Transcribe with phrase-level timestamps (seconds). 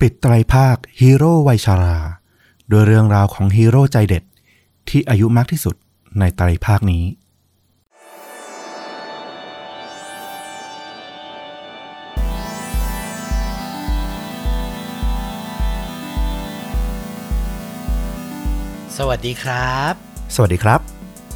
[0.00, 1.98] ปิดไตรภาคฮีโร่วัยชารา
[2.68, 4.24] โดยเรื่องราวของฮีโร่ใจเด็ด
[4.88, 5.74] ที่อายุมากที่สุด
[6.18, 7.04] ในไตรภาคนี้
[18.96, 19.92] สวัสดีครับ
[20.34, 20.80] สวัสดีครับ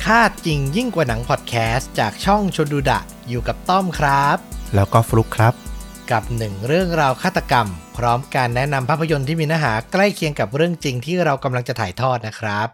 [0.05, 4.37] ค่าจริงยิ่งกว่าหนังพอดแคสต์จากช่องชนดูดะอยู่กับต้อมครับ
[4.75, 5.64] แล้วก็ฟลุกครับ
[6.13, 12.69] กับหนึ่งเรื่องราวฆาตกรรม พร้อมการแนะนำภาพยนตร์ที่มีเนื้อหาใกล้เคียงกับเรื่องจริงที่เรากำลังจะถ่ายทอดนะครับ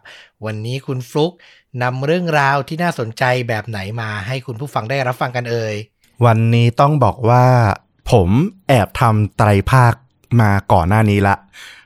[0.45, 1.33] วันนี้คุณฟลุก
[1.83, 5.74] นำเรื่องราวที่น่าสนใจแบบไหนมาให้คุณผู้ฟังได้รับฟังกันเอ่ย
[6.27, 7.47] วันนี้ต้องบอกว่า
[8.12, 8.29] ผม
[8.69, 9.95] แอบทำไตรภาค
[10.41, 11.37] มาก่อนหน้านี้ละ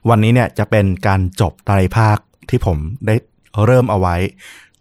[0.09, 2.19] วันนี้เนี่ยจะเป็นการจบไตรภาค
[2.51, 3.15] ที่ผมได้
[3.65, 4.17] เริ่มเอาไว้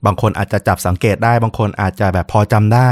[0.05, 2.91] บางคนอาจจะจับสังเกตได้ บางคนอาจจะแบบพอจำได้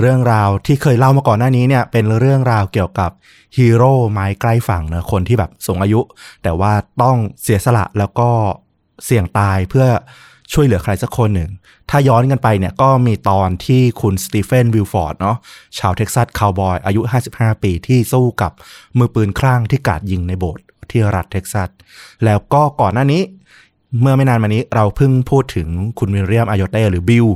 [0.00, 3.10] เรื่องราวที่เคยเล่ามาก่อนหน้านี้เนี่ย เป็นเรื่องราวเกี่ยวกับ
[3.56, 6.00] ฮีโร่ไม้ใกล้ฝั่งนะคนที่แบบสูงอายุ
[6.42, 8.28] แต่ว่าต้องเสียสละแล้วก็
[9.04, 9.86] เสี่ยงตายเพื่อ
[10.52, 11.50] ช่วยเหลือใครสักคนหนึ่ง
[11.90, 15.36] ถ้าย้อนกันไปเนี่ยก็มีตอนที่คุณสตีเฟนวิลฟอร์ดเนาะ
[15.78, 17.00] ชาวเท็กซัสคาวบอยอายุ
[17.32, 18.52] 55 ปีที่สู้กับ
[18.98, 21.68] มือปืนคลั่งที่กราดยิงในโบสถ์ที่รัฐเท็กซัส
[22.24, 23.22] แล้วก็ก่อนหน้านี้
[24.00, 27.26] เมื่อไม่นานมานี้เราเพิ่งพูดถึงคุณวิลเลียมอายเต้หรือบิล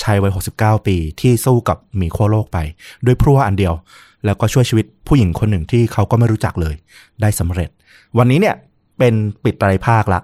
[0.00, 2.58] ชายวัย 69 ปี ที่สู้กับหมีขั้วโลกไป
[3.06, 3.74] ด้วยพรั่วอันเดียว
[4.24, 6.74] แล้วก็ช่วยชีวิตผู้หญิงคนหนึ่งที่เขาก็ไม่รู้จักเลย
[7.20, 7.68] ได้สำเร็จ
[8.18, 8.56] วันนี้เนี่ย
[8.98, 10.20] เป็นปิดไตรภาคละ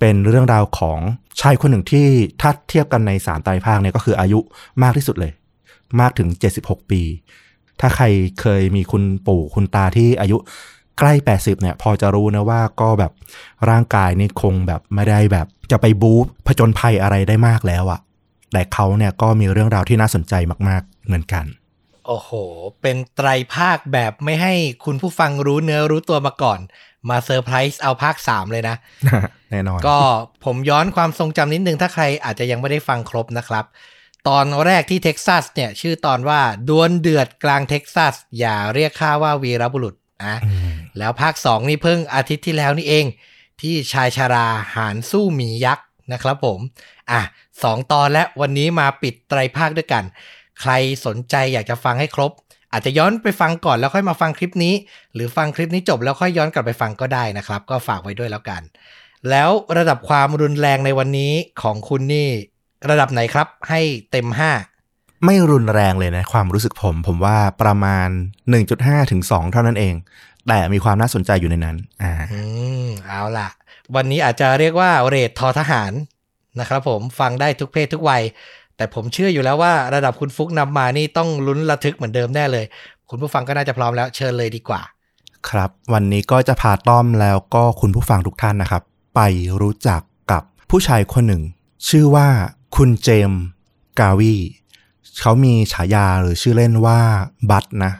[0.00, 0.98] เป็นเรื่องราวของ
[1.40, 2.06] ชายคนหนึ่งที่
[2.40, 4.38] ถ้าเทียบกันในสามไตรภาคเนี่ยก็คืออายุ
[4.82, 5.32] มากที่สุดเลย
[6.00, 6.28] มากถึง
[6.60, 7.02] 76 ปี
[7.80, 8.04] ถ้าใคร
[8.40, 10.36] เคยมีคุณปู่คุณตาที่อายุ
[11.02, 13.12] ใกล้ 80เนี่ยพอจะรู้นะว่าก็แบบ
[13.70, 18.00] ร่างกายนี่คงแบบไม่ได้แบบ จะไปบู๊ผจญภัยอะไรได้มากแล้วอะ
[18.52, 20.34] แต่เขาเนี่ยก็มีเรื่องราวที่น่าสนใจ
[20.68, 21.44] มาก ๆ เหมือนกัน
[22.06, 22.30] โอ้โห
[22.82, 26.60] เป็นไตรภาคแบบไม่ให้คุณผู้ฟังรู้เนื้อรู้ตัวมาก่อน
[27.08, 28.76] มาเซอร์ไพรส์เอาภาค 3 เลยนะ
[29.50, 29.98] แน่นอน ก็
[30.44, 33.64] ผมย้อนความทรงจำนิดนึง ถ้าใครอาจจะยังไม่ได้ฟังครบนะครับ
[34.28, 39.94] ตอนแรกที่เท็กซัสเนี่ย ชื่อตอนว่าดวลเดือดกลางเท็กซัส อย่าเรียกข้าว่าวีรบุรุษ
[40.26, 43.04] นะอืมแล้วภาค 2 นี่เพิ่งอาทิตย์ที่แล้วนี่เอง
[43.60, 46.60] ที่ชายชาราหารสู้หมียักษ์นะครับผม
[47.10, 47.20] อะ
[47.62, 50.04] สองตอนและวันนี้มาปิดไตรภาคด้วยกัน
[50.60, 50.72] ใคร
[51.06, 52.32] สนใจอยากจะฟังให้ครบ
[52.72, 54.74] อาจจะย้อนไปฟังก่อนแล้วค่อยมาฟังคลิปนี้
[55.14, 58.62] หรือฟังคลิปนี้จบแล้วค่อยย้อนกลับไปฟังก็ได้นะครับ ก็ฝากไว้ด้วยแล้วกัน
[59.30, 61.32] แล้วระดับความรุนแรงในวันนี้
[61.62, 62.28] ของคุณนี่
[62.90, 63.80] ระดับไหนครับ ให้
[64.10, 64.26] เต็ม
[64.58, 64.71] 5
[65.24, 68.08] ไม่รุนแรงเลยนะความรู้สึกผม ผมว่าประมาณ
[68.58, 69.94] 1.5 ถึง 2 เท่านั้นเอง
[70.48, 72.40] แต่มีความน่าสนใจอยู่ในนั้น อ่าอื
[72.86, 73.48] มเอาล่ะ
[73.94, 75.92] วันนี้อาจจะเรียกว่าเรททอทหาร
[76.60, 78.22] นะครับผมฟังได้ทุกเพศทุกวัย
[78.76, 82.64] แต่ผมเชื่ออยู่แล้วว่าระดับคุณฟุกนำมานี่ต้องลุ้นระทึกเหมือนเดิมแน่เลย
[83.10, 84.82] คุณผู้ฟังก็น่าจะพร้อมแล้วเชิญเลยดีกว่า
[85.48, 88.82] ครับ วันนี้ก็จะพาต้อมแล้วก็คุณผู้ฟังทุกท่านนะครับ
[89.14, 89.20] ไป
[89.60, 90.00] รู้จัก
[90.30, 91.42] กับผู้ชายคนหนึ่ง
[91.88, 92.28] ชื่อว่า
[92.76, 93.42] คุณเจมส์
[94.00, 94.34] กาวี
[95.20, 96.98] เขามีฉายาหรือชื่อเล่นว่า
[97.50, 97.92] บัตนะ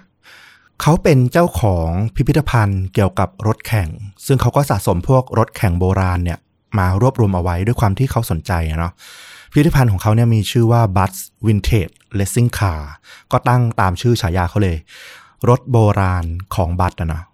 [0.80, 3.88] เขาเป็นเจ้าของพิพิธภัณฑ์เกี่ยวกับรถแข่ง
[4.26, 6.38] ซึ่งเขาก็สะสมพวกรถแข่งโบราณเนี่ย
[6.78, 8.92] มารวบรวมเอาไว้ด้วยความที่เขาสนใจเนาะ
[9.52, 12.80] พิพิธภัณฑ์ของเขาเนี่ยมีชื่อว่า b u t s Vintage Racing Car
[13.30, 14.76] ก็ตั้งตามชื่อฉายาเขาเลย
[15.48, 16.24] รถโบราณ
[16.54, 17.24] ของบัตนะเนาะ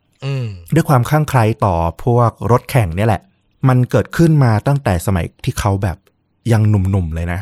[0.75, 1.75] ด้วยความข้างใครต่อ
[2.05, 3.23] พวกรถแข่งเนี่ยแหละ
[3.69, 5.97] มันเกิดขึ้นมาตั้งแต่สมัยที่เขาแบบ
[6.53, 7.41] ยังหนุ่มๆเลยนะ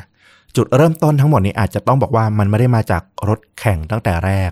[0.57, 4.51] จุดเริ่มต้นทั้งหมดนี้อาจจะต้องบอกว่ามันไม่ได้มาจากรถแข่งตั้งแต่แรก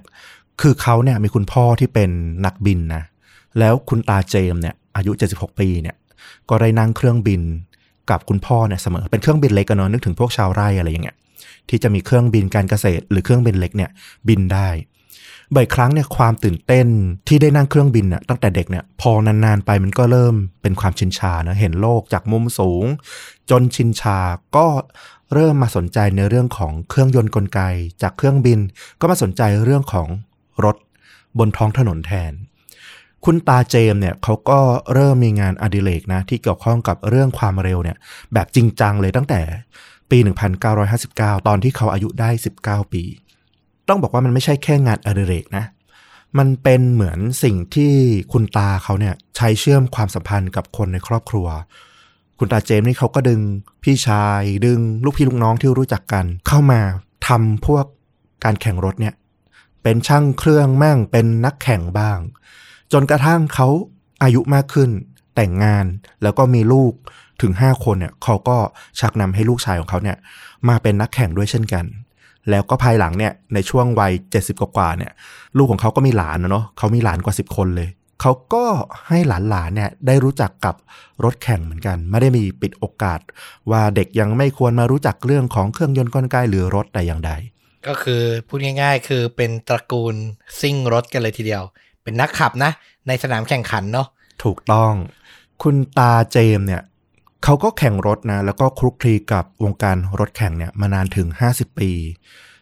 [0.60, 2.10] คือเขาเนี่ยมีคุณพ่อที่เป็น
[2.44, 3.03] นักบินนะ
[3.59, 5.97] แล้วคุณตาเจมส์เนี่ยอายุ 76 ปีเนี่ย
[6.48, 7.42] ก็ได้นั่งเครื่องบิน
[8.10, 11.16] กับคุณพ่อเนี่ยเสมอ เป็นเครื่องบินเล็กกันเนาะนึกถึงพวกชาวไร่อะไรอย่างเงี้ย
[11.69, 13.91] ที่จะมีเครื่องบินการเกษตร หรือเครื่องบินเล็กเนี่ย
[14.28, 14.69] บินได้
[15.54, 16.86] บ่อยครั้งเนี่ยความตื่นเต้น
[17.28, 22.84] ที่ได้นั่งเครื่องบินเนี่ยตั้งแต่เด็กเนี่ยพอนานๆไปมันก็เริ่มเป็นความชินชานะเห็นโลกจากมุมสูง
[23.50, 24.19] จนชินชา
[24.56, 24.66] ก็
[25.34, 27.61] เริ่มมาสนใจในเรื่องของเครื่องยนต์กลไก
[28.03, 28.59] จากเครื่องบิน
[29.00, 30.09] ก็มาสนใจเรื่องของ
[30.65, 30.77] รถ
[31.39, 32.33] บนท้องถนนแทน
[33.25, 34.61] คุณตาเจมส์เนี่ยเขาก็
[34.95, 37.97] เริ่มมีงานอดิเรกนะ ที่เกี่ยวข้องกับเรื่องความเร็วเนี่ย
[38.33, 39.41] แบบจริงจังเลยตั้งแต่
[40.10, 40.19] ปี
[40.83, 42.31] 1959 ตอนที่เขาอายุได้
[42.84, 43.03] 19 ปี
[43.89, 45.65] ต้องบอกว่ามันไม่ใช่แค่งานอดิเรกนะ
[46.39, 47.92] มันเป็นเหมือนสิ่งที่
[48.33, 51.47] คุณตาเขาเนี่ยใช้เชื่อมความสัมพันธ์กับคนในครอบครัว
[52.39, 53.41] คุณตาเจมส์นี่เขาก็ดึง
[53.83, 56.81] พี่ชาย ดึงลูกพี่ลูกน้องที่รู้จักกัน เข้ามา
[57.28, 57.84] ทำพวก
[58.45, 59.15] การแข่งรถเนี่ย
[59.83, 62.19] เป็นช่างเครื่องมั่งเป็นนักแข่งบ้าง
[62.92, 63.69] จนกระทั่งเขา
[64.22, 64.91] อายุมากขึ้น
[65.34, 65.86] แต่งงาน
[66.22, 66.92] แล้วก็มีลูก
[67.42, 68.57] ถึง 5 คนเนี่ยเขาก็
[69.01, 70.16] ชักนำให้ลูกชายของเขาเนี่ย
[70.69, 71.84] มาเป็นนักแข่งด้วยเช่นกัน
[72.51, 75.13] แล้วก็ภายหลังเนี่ยในช่วงวัย 70 กว่าเนี่ย
[75.57, 77.89] ลูกของเขาก็มีหลานนะเนาะเขามีหลานกว่า 10 คนเลย
[78.26, 78.65] เขาก็
[79.09, 80.74] ให้หลานๆเนี่ยได้รู้จักกับ
[81.24, 83.21] รถแข่งเหมือนกัน ไม่ได้มีปิดโอกาส
[83.71, 87.32] ว่าเด็กยังไม่ควรมารู้จักเรื่องของเครื่องยนต์กลไกหรือรถแต่อย่างใด
[87.86, 90.15] ก็คือพูดง่ายๆ คือเป็นตระกูล
[90.60, 91.62] ซิ่งรถกันเลยทีเดียว
[92.03, 92.71] เป็นนักขับนะ
[93.09, 94.06] ในสนามแข่งขันเนาะ
[94.44, 94.92] ถูกต้อง
[95.62, 96.82] คุณตาเจมส์เนี่ย
[97.44, 101.91] เขาก็แข่งรถนะ แล้วก็คลุกคลีกับวงการรถแข่งเนี่ยมานานถึง 50 ปี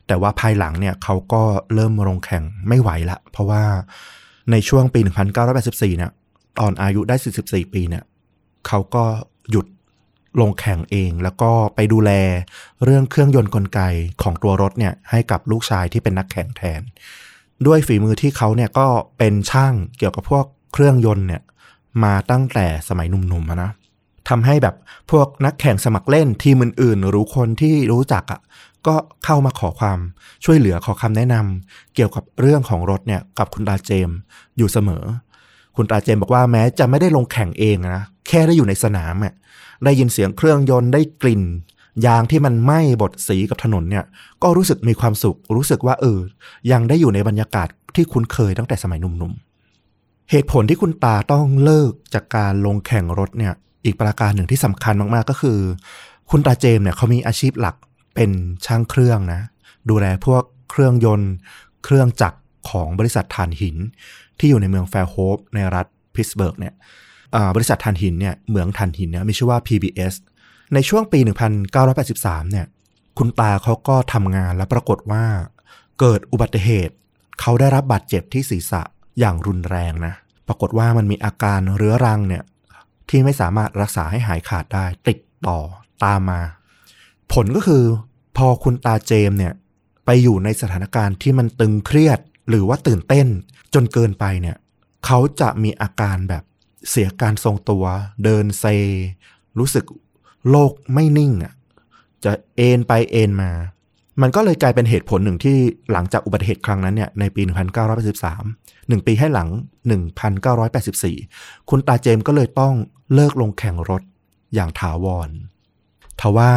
[0.06, 1.42] แต่ว่าภายหลังเนี่ยเขาก็
[1.74, 3.62] เริ่มลงแข่งไม่ไหวละ เพราะว่า
[4.50, 5.00] ในช่วงปี
[5.48, 6.10] 1984เนี่ย
[6.58, 8.04] ตอนอายุได้ 44 ปีเนี่ย
[8.66, 9.04] เขาก็
[9.50, 9.66] หยุด
[10.40, 12.10] ลงแข่งเองแล้วก็ไปดูแล
[12.84, 13.80] เรื่องเครื่องยนต์กลไก
[14.22, 16.80] ของตัวรถเนี่ยให้กับลูกชายที่เป็นนักแข่งแทน
[17.66, 18.86] ด้วยฝีมือที่เขาเนี่ยก็
[19.18, 21.42] เป็นช่างเกี่ยวกับพวกเครื่องยนต์เนี่ย
[22.04, 23.70] มาตั้งแต่สมัยหนุ่มๆนะ
[24.28, 24.74] ทำให้แบบ
[25.10, 28.40] พวกนักแข่งสมัครเล่นทีมอื่นๆ หรือคนที่รู้จักอะ่ะ
[28.86, 28.94] ก็
[29.24, 29.98] เข้ามาขอความ
[30.44, 34.10] ช่วยเหลือขอคำแนะนำเกี่ยวกับเรื่องของรถเนี่ยกับคุณตาเจม
[34.58, 35.04] อยู่เสมอ
[35.76, 39.34] คุณตาเจมบอกว่าแม้จะไม่ได้ลงแข่งเองนะแค่ได้อยู่ในสนามอะ
[39.84, 41.42] ได้ยินเสียงเครื่องยนต์ได้กลิ่น
[42.06, 44.04] ยางที่มันไหม้บดสีกับถนนเนี่ย
[44.42, 46.18] ก็รู้สึกมีความสุข รู้สึกว่าเออ
[46.72, 55.58] ยังได้อยู่ในบรรยากาศที่คุ้นเคยตั้งแต่สมัยหนุ่มๆ เหตุผลที่คุณตาต้องเลิกจากการลงแข่งรถเนี่ย อีกประการหนึ่งที่สำคัญมากๆก็คือ
[56.30, 57.76] คุณตาเจมเนี่ยเขามีอาชีพหลัก
[58.14, 58.30] เป็น
[58.66, 59.40] ช่างเครื่องนะ
[59.90, 61.32] ดูแลพวกเครื่องยนต์
[61.84, 62.38] เครื่องจักร
[62.70, 63.76] ของบริษัทถ่านหิน
[64.38, 66.74] ที่อยู่ในเมืองแฟร์โฮปในรัฐพิตสเบิร์กเนี่ย
[67.56, 70.14] บริษัทถ่านหินเนี่ยเหมืองถ่านหินเนี่ยมีชื่อว่า PBS
[70.74, 71.18] ในช่วงปี
[71.84, 72.66] 1983 เนี่ย
[73.18, 75.24] คุณตาเขาก็ทำงานแล้วปรากฏว่า
[76.00, 76.94] เกิดอุบัติเหตุ
[77.40, 78.82] เขาได้รับบาดเจ็บที่ศีรษะ
[79.18, 80.14] อย่างรุนแรงนะ
[80.48, 82.42] ปรากฏว่ามันมีอาการเรื้อรังเนี่ย
[83.08, 85.58] ที่ไม่สามารถรักษาให้หายขาดได้ติดต่อ
[86.04, 86.40] ตามมา
[87.32, 87.84] ผลก็คือ
[88.36, 89.52] พอคุณตาเจมส์เนี่ย
[90.06, 92.18] ไปอยู่ในสถานการณ์ที่มันตึงเครียด
[92.48, 93.26] หรือว่าตื่นเต้น
[93.74, 94.56] จนเกินไปเนี่ย
[95.06, 96.42] เขาจะมีอาการแบบ
[96.90, 97.84] เสียการทรงตัว
[98.24, 98.64] เดินเซ
[99.58, 99.84] รู้สึก
[100.50, 101.54] โลกไม่นิ่งอะ
[102.24, 103.50] จะเอ็นไปเอ็นมา
[104.20, 105.56] มันก็เลยกลายเป็นเหตุผลหนึ่งที่
[105.92, 107.42] หลังจากอุบัติเหตุครั้งนั้นเนี่ยในปี
[108.10, 109.48] 1983หนึ่งปีให้หลัง
[110.38, 112.74] 1984 คุณตาเจมส์ก็เลยต้อง
[113.14, 114.02] เลิกลงแข่งรถ
[114.54, 115.30] อย่างถาวร
[116.20, 116.52] ทว่า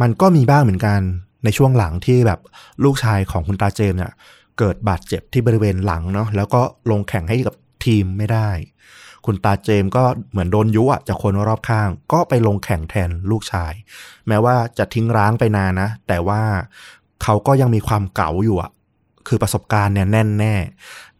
[0.00, 1.00] มันก็มีบ้างเหมือนกัน
[1.44, 2.40] ในช่วงหลังที่แบบ
[2.84, 4.12] ลูกชายของคุณตาเจมส์เนี่ย
[4.58, 6.60] เกิดบาดเจ็บที่บริเวณหลังเนาะแล้วก็
[6.90, 7.54] ลงแข่งให้กับ
[7.84, 8.50] ทีมไม่ได้
[9.26, 13.72] คุณตาเจมส์ก็เหมือนโดนยุอะจากคนรอบข้าง ก็ไปลงแข่งแทนลูกชาย
[14.28, 16.42] แม้ว่าจะทิ้งร้างไปนานนะ แต่ว่า
[17.22, 18.70] เขาก็ยังมีความเก๋าอยู่อะ
[19.28, 20.54] คือประสบการณ์เนี่ยแน่นแน่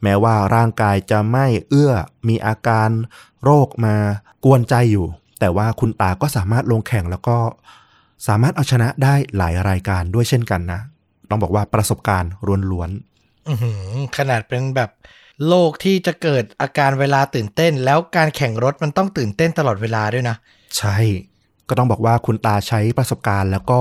[0.03, 1.93] แม้ว่าร่างกายจะไม่เอื้อ
[2.29, 2.89] มีอาการ
[3.45, 3.97] โรคมา
[4.45, 5.07] กวนใจอยู่
[5.41, 7.37] แต่ว่าคุณตาก็สามารถลงแข่งแล้วก็
[8.27, 10.81] สามารถเอาชนะได้หลายรายการด้วยเช่นกันนะ
[11.31, 12.91] ต้องบอกว่าประสบการณ์ล้วน
[13.49, 14.91] อื้อหือขนาดเป็นแบบ
[15.49, 20.97] โลกที่จะเกิดอาการเวลาตื่นเต้น แล้วการแข่งรถมันต้องตื่นเต้นตลอดเวลาด้วยนะๆใช่
[21.69, 23.81] ก็ต้องบอกว่าคุณตาใช้ประสบการณ์ แล้วก็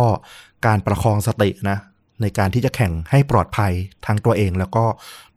[0.66, 1.78] การประคองสตินะ
[2.22, 3.74] ในการที่จะแข่งให้ปลอดภัย
[4.06, 4.86] ทั้งตัวเอง แล้วก็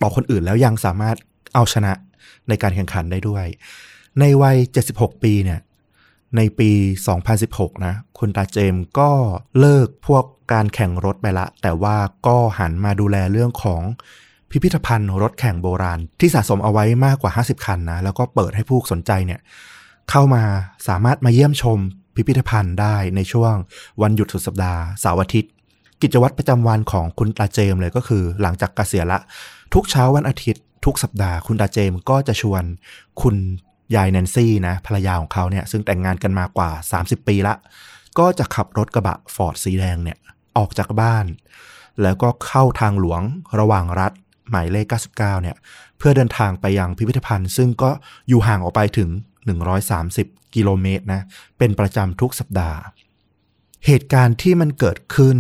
[0.03, 1.17] ต่อคนอื่นแล้วยังสามารถ
[1.55, 1.93] เอาชนะ
[2.49, 3.47] ในการแข่งขันได้ด้วย
[4.21, 4.57] ในวัย
[4.91, 5.61] 76 ปีเนี่ย
[6.37, 6.71] ในปี
[7.29, 9.11] 2016 นะ คุณตาเจมส์ก็
[9.59, 11.97] เลิกพวกการแข่งรถไปละ แต่ว่า
[12.27, 13.83] ก็หันมาดูแลเรื่องของ
[14.51, 19.41] พิพิธภัณฑ์รถแข่งโบราณ ที่สะสมเอาไว้มากกว่า 50 คันนะ แล้วก็เปิดให้ผู้สนใจเนี่ย
[20.11, 20.43] เข้ามา
[20.89, 21.79] สามารถมาเยี่ยมชม
[22.15, 23.55] พิพิธภัณฑ์ได้ในช่วง
[24.03, 25.53] วันหยุดสุดสัปดาห์เสาร์อาทิตย์
[26.03, 29.19] กิจวัตรประจำวันของคุณตาเจมส์เลยก็คือ หลังจากเกษียณละ
[29.75, 32.63] ทุกเช้าวันอาทิตย์ ทุกสัปดาห์คุณตาเจมส์ก็จะชวน
[33.23, 33.37] คุณ
[33.95, 36.71] ยายแนนซี่นะภรรยาของเขาเนี่ยซึ่งแต่งงานกันมากว่า
[37.01, 37.55] 30 ปีละ
[38.19, 40.19] ก็จะขับรถกระบะฟอร์ดสีแดงเนี่ย
[40.57, 41.27] ออกจากบ้าน
[42.03, 43.23] แล้วก็เข้าทางหลวง
[43.61, 44.13] ระหว่างรัฐ
[44.51, 45.57] หมายเลข 99 เนี่ย
[45.99, 47.91] เพื่อเดินทางไปยังพิพิธภัณฑ์ ซึ่งก็
[48.29, 49.09] อยู่ห่างออกไปถึง
[49.83, 51.23] 130 กิโลเมตรนะ
[51.59, 52.79] เป็นประจำทุกสัปดาห์
[53.87, 55.39] เหตุการณ์ที่มันเกิดขึ้น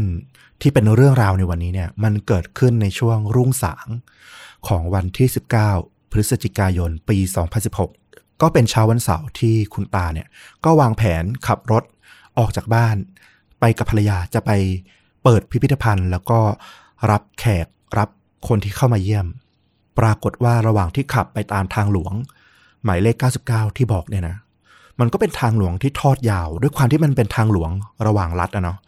[0.61, 3.87] ที่เป็นเรื่องราวในวันนี้เนี่ยมันเกิดขึ้นในช่วงรุ่งสาง
[4.69, 5.29] ของวันที่
[5.71, 7.19] 19 พฤศจิกายนปี
[7.65, 8.00] 2016
[8.43, 10.29] ก็เป็นเช้าวันเสาร์ที่คุณตาเนี่ย
[10.65, 11.85] ก็วางแผนขับรถ
[12.39, 12.97] ออกจากบ้าน
[13.61, 14.51] ไปกับภรรยาจะไป
[15.23, 16.39] เปิดพิพิธภัณฑ์ แล้วก็
[17.11, 17.67] รับแขก
[17.99, 18.09] รับ
[18.49, 19.27] คนที่เข้ามาเยี่ยม
[19.99, 22.13] ปรากฏว่าระหว่างที่ขับไปตามทางหลวง
[22.85, 23.17] หมายเลข
[23.47, 24.37] 99 ที่บอกเนี่ยนะ
[25.01, 27.71] มันก็เป็นทางหลวงที่ทอดยาว ด้วยความที่มันเป็นทางหลวง
[28.07, 28.79] ระหว่างรัฐอะเนาะ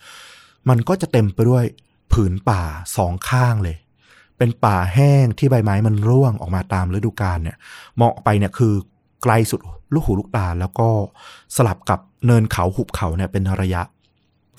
[0.69, 1.65] มันก็จะเต็มไปด้วย
[2.13, 2.63] ผืนป่า
[2.97, 3.77] สองข้างเลย
[4.39, 7.57] เป็นป่าแห้งที่ใบไม้มันร่วงออกมาตามฤดูกาลเนี่ย
[8.01, 8.75] มองไปเนี่ยคือ
[9.23, 9.61] ไกลสุด
[9.95, 10.89] ลูกหูลูกตา แล้วก็
[11.57, 13.83] สลับกับเนินเขาหุบเขาเนี่ยเป็นระยะ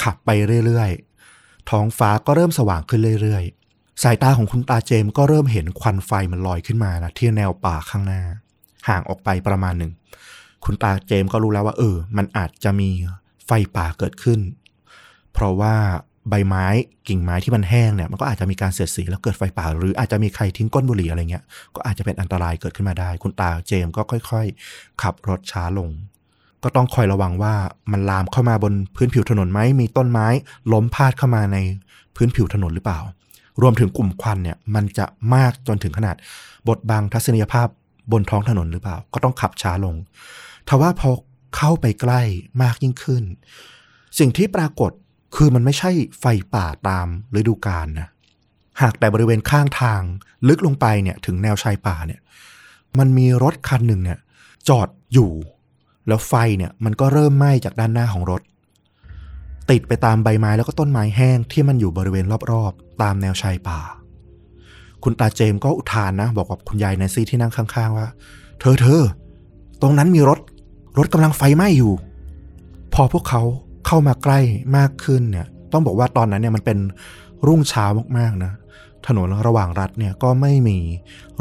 [0.04, 0.30] ขับไป
[0.66, 8.22] เรื่อยๆ ท้องฟ้าก็เริ่มสว่างขึ้นเรื่อยๆ สายตาของคุณตาเจมส์ก็เริ่มเห็นควันไฟมันลอยขึ้นมานะที่แนวป่าข้างหน้า
[8.88, 9.92] ห่างออกไปประมาณหนึ่ง
[10.66, 12.90] คุณตาเจมส์ก็รู้แล้วว่า เออ มันอาจจะมี
[13.46, 14.40] ไฟป่าเกิดขึ้น
[15.34, 15.76] เพราะว่า
[16.30, 16.66] ใบไม้
[17.08, 21.44] กิ่งไม้ที่มันแห้งเนี่ยมันก็อาจจะมีการเสียดสีแล้วเกิดไฟป่า หรืออาจจะมีใครทิ้งก้นบุหรี่อะไรเงี้ย
[21.76, 25.90] ก็อาจจะเป็นอันตรายเกิดขึ้นมาได้ คุณตาเจมก็ค่อย ๆ ขับรถช้าลง
[26.64, 27.54] ก็ต้องคอยระวังว่า
[27.92, 30.28] มันลามเข้ามาบนพื้นผิวถนนไหมมีต้นไม้
[30.74, 31.58] ล้มพาดเข้ามาใน
[32.16, 33.00] พื้นผิวถนนหรือเปล่า
[33.62, 36.16] รวมถึงกลุ่มควันเนี่ยมันจะมากจนถึงขนาด
[36.68, 37.68] บดบังทัศนียภาพ
[38.12, 39.96] บนท้องถนนหรือเปล่า ก็ต้องขับช้าลง
[40.68, 41.10] ทว่าพอ
[41.56, 42.22] เข้าไปใกล้
[42.62, 43.24] มากยิ่งขึ้น
[44.20, 44.92] สิ่งที่ปรากฏ
[45.36, 46.26] คือมันไม่ใช่ไฟ
[46.56, 47.08] ป่าตาม
[47.40, 48.08] ฤดูกาลนะ
[48.82, 50.02] หากแต่บริเวณข้างทาง
[50.48, 52.20] ลึกลงไปเนี่ยถึงแนวชายป่าเนี่ย
[53.00, 54.20] มันมีรถคันหนึ่งเนี่ย
[54.70, 55.32] จอดอยู่
[56.08, 58.42] แล้วไฟเนี่ยมันก็เริ่มไหม้จากด้านหน้าของรถ
[59.70, 63.80] ติดไปตามใบไม้แล้วก็ต้นไม้แห้งที่มันอยู่บริเวณรอบๆ ตามแนวชายป่า
[65.04, 68.08] คุณตาเจมส์ก็อุทานนะ บอกกับคุณยายแนนซี่ที่นั่งข้างๆว่า
[68.60, 69.02] เธอเธอ
[69.82, 70.40] ตรงนั้นมีรถ
[70.98, 71.94] รถกำลังไฟไหม้อยู่
[72.94, 73.42] พอพวกเขา
[73.86, 74.40] เข้ามาใกล้
[74.78, 76.78] มากขึ้นเนี่ย ต้องบอกว่าตอนนั้นเนี่ยมันเป็น
[77.48, 77.86] รุ่งเช้า
[78.18, 78.52] มากๆนะ
[79.08, 80.78] ถนนระหว่างรัฐเนี่ยก็ไม่มี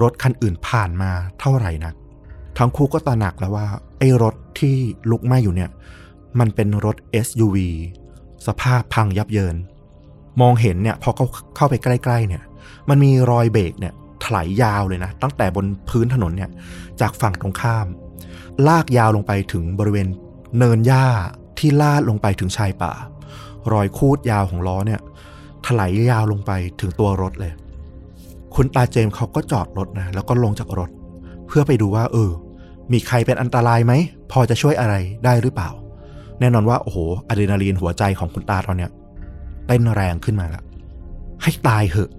[0.03, 1.95] รถคันอื่นผ่านมาเท่าไหร่นัก
[2.59, 3.67] ทั้งคู่ก็ตระหนักแล้วว่า
[3.99, 4.77] ไอ้รถที่
[5.11, 5.71] ลุกไหม้อยู่เนี่ย
[6.41, 6.97] มันเป็นรถ
[7.27, 7.57] SUV
[8.47, 9.57] สภาพพังยับเยิน
[10.41, 12.43] มองเห็นเนี่ยพอเขาเข้าไปใกล้ ๆ เนี่ย
[12.89, 13.95] มันมีรอยเบรกเนี่ย
[14.25, 16.51] ถลายยาวเลยนะ ตั้งแต่บนพื้นถนนเนี่ย
[17.01, 17.87] จากฝั่งตรงข้าม
[18.69, 20.09] ลากยาวลงไปถึงบริเวณ
[20.59, 21.07] เนินหญ้า
[21.59, 22.92] ที่ลาดลงไปถึงชายป่า
[23.73, 25.00] รอยคูดยาวของล้อเนี่ย
[25.66, 27.52] ถลายยาวลงไปถึงตัวรถเลย
[28.54, 30.90] คุณตาเจมส์เขาก็จอดรถนะแล้วก็ลงจากรถ
[31.47, 32.30] เพื่อไปดูว่า เออ
[32.92, 33.92] มีใครเป็นอันตรายไหม
[34.32, 34.94] พอจะช่วยอะไร
[35.25, 35.71] ได้หรือเปล่า
[36.40, 38.90] แน่นอนว่า โอ้โหอะดรีนาลีนหัวใจของคุณตาตอนเนี้ย
[39.66, 40.64] เต้นแรงขึ้นมาแล้ว
[41.42, 42.11] ให้ตายเหอะ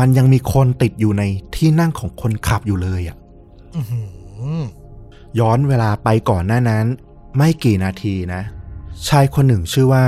[0.00, 1.22] มันยังมีคนติดอยู่ใน
[1.56, 3.16] ที่นั่งของคนขับอยู่เลยอะ่ะ
[3.74, 4.00] อื้อหื
[4.60, 4.62] อ
[5.38, 6.86] ย้อนเวลาไปก่อนหน้านั้น
[7.36, 8.42] ไม่กี่นาทีนะ
[9.08, 10.04] ชายคนหนึ่งชื่อว่า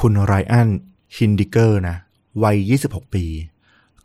[0.00, 0.68] คุณไรอัน
[1.16, 1.96] ฮินดิเกอร์นะ
[2.42, 2.56] วัย
[2.88, 3.24] 26 ปี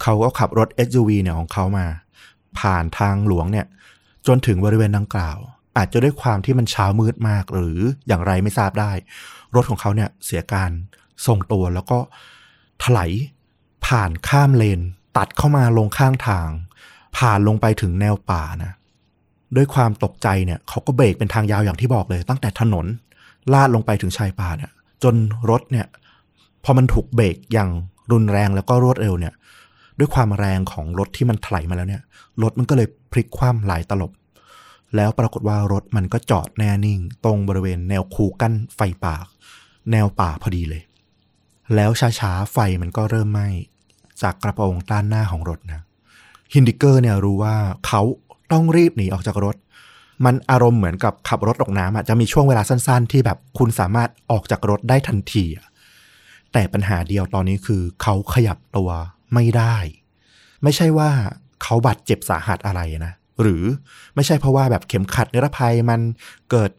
[0.02, 1.86] เขาก็ขับรถ SUV เนี่ยของเขามา
[2.60, 3.66] ผ่านทางหลวงเนี่ย
[4.28, 5.38] จนถึงบริเวณดังกล่าว
[5.78, 8.92] อาจจะด้วยความที่มันเช้ามืดมากหรืออย่างไรไม่ทราบได้
[9.56, 10.72] รถของเขาเนี่ยเสียการ
[11.26, 12.00] ทรงตัวแล้วก็
[12.84, 13.12] ถลาย
[13.86, 14.82] ผ่านข้ามเลน
[15.18, 16.50] ตัดเข้ามาลงข้างทาง
[17.18, 18.72] ผ่านลงไปถึงแนวป่านะ
[19.56, 22.86] ด้วยความตกใจเนี่ยเขาก็เบรกเป็นทางยาวอย่างที่บอกเลย ตั้งแต่ถนน
[23.54, 24.72] ลาดลงไปถึงชายป่าเนี่ย
[25.04, 25.16] จน
[25.50, 25.88] รถเนี่ย
[26.64, 27.70] พอมันถูกเบรกอย่าง
[28.12, 29.34] รุนแรงแล้วก็รวดเร็วเนี่ย
[30.00, 32.02] ด้วยความแรงของรถที่มันถลายมาแล้วเนี่ย
[32.42, 34.12] รถมันก็เลยพลิกคว่ำหลายตลบ
[34.96, 39.16] แล้วปรากฏว่ารถมันก็จอดแน่นิ่ง ตรงบริเวณแนวคูกั้นไฟป่า
[39.92, 40.84] แนวป่าพอดีเลย
[41.76, 43.48] แล้วช้าๆไฟมันก็เริ่มไหม้
[44.22, 45.84] จากกระโปรงด้านหน้าของรถนะ
[46.54, 47.56] ฮินดิเกอร์เนี่ยรู้ว่า
[47.88, 48.02] เขา
[48.52, 49.56] ต้องรีบหนีออกจากรถ
[50.26, 55.46] มันอารมณ์เหมือนกับขับรถตกน้ำอะจะมีช่วงเวลาสั้น ๆ ที่แบบคุณสามารถออกจากรถได้ทันที
[56.54, 58.90] แต่ปัญหาเดียวตอนนี้คือเขาขยับตัว
[59.34, 59.76] ไม่ได้
[60.64, 61.10] ไม่ใช่ว่า
[61.64, 63.64] เขาบาดเจ็บสาหัสอะไรนะหรือ
[64.16, 66.00] ไม่ใช่เพราะว่าแบบเข็มขัดนิรภัยมัน
[66.52, 66.72] เกิด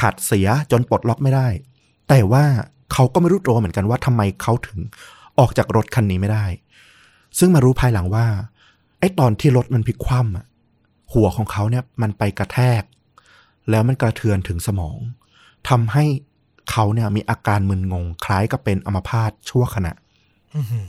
[0.00, 1.48] ขัดเสียจนปลดล็อกไม่ได้
[2.08, 2.44] แต่ว่า
[2.92, 4.78] เขาก็ไม่รู้ตัวเหมือนกันว่าทำไมเขาถึง
[5.38, 6.46] ออกจากรถคันนี้ไม่ได้
[7.38, 8.26] ซึ่งมารู้ภายหลังว่า
[9.00, 10.46] ไอ้ตอนที่รถมันพลิกคว่ำอะ
[11.12, 12.82] หัวของเขาเนี่ยมันไปกระแทก
[13.70, 14.98] แล้วมันกระเทือนถึงสมอง
[15.68, 16.04] ทำให้
[16.70, 19.92] เขาเนี่ยมีอาการมึนงงคล้ายกับเป็นอัมพาตชั่วขณะ
[20.54, 20.80] อื้อหื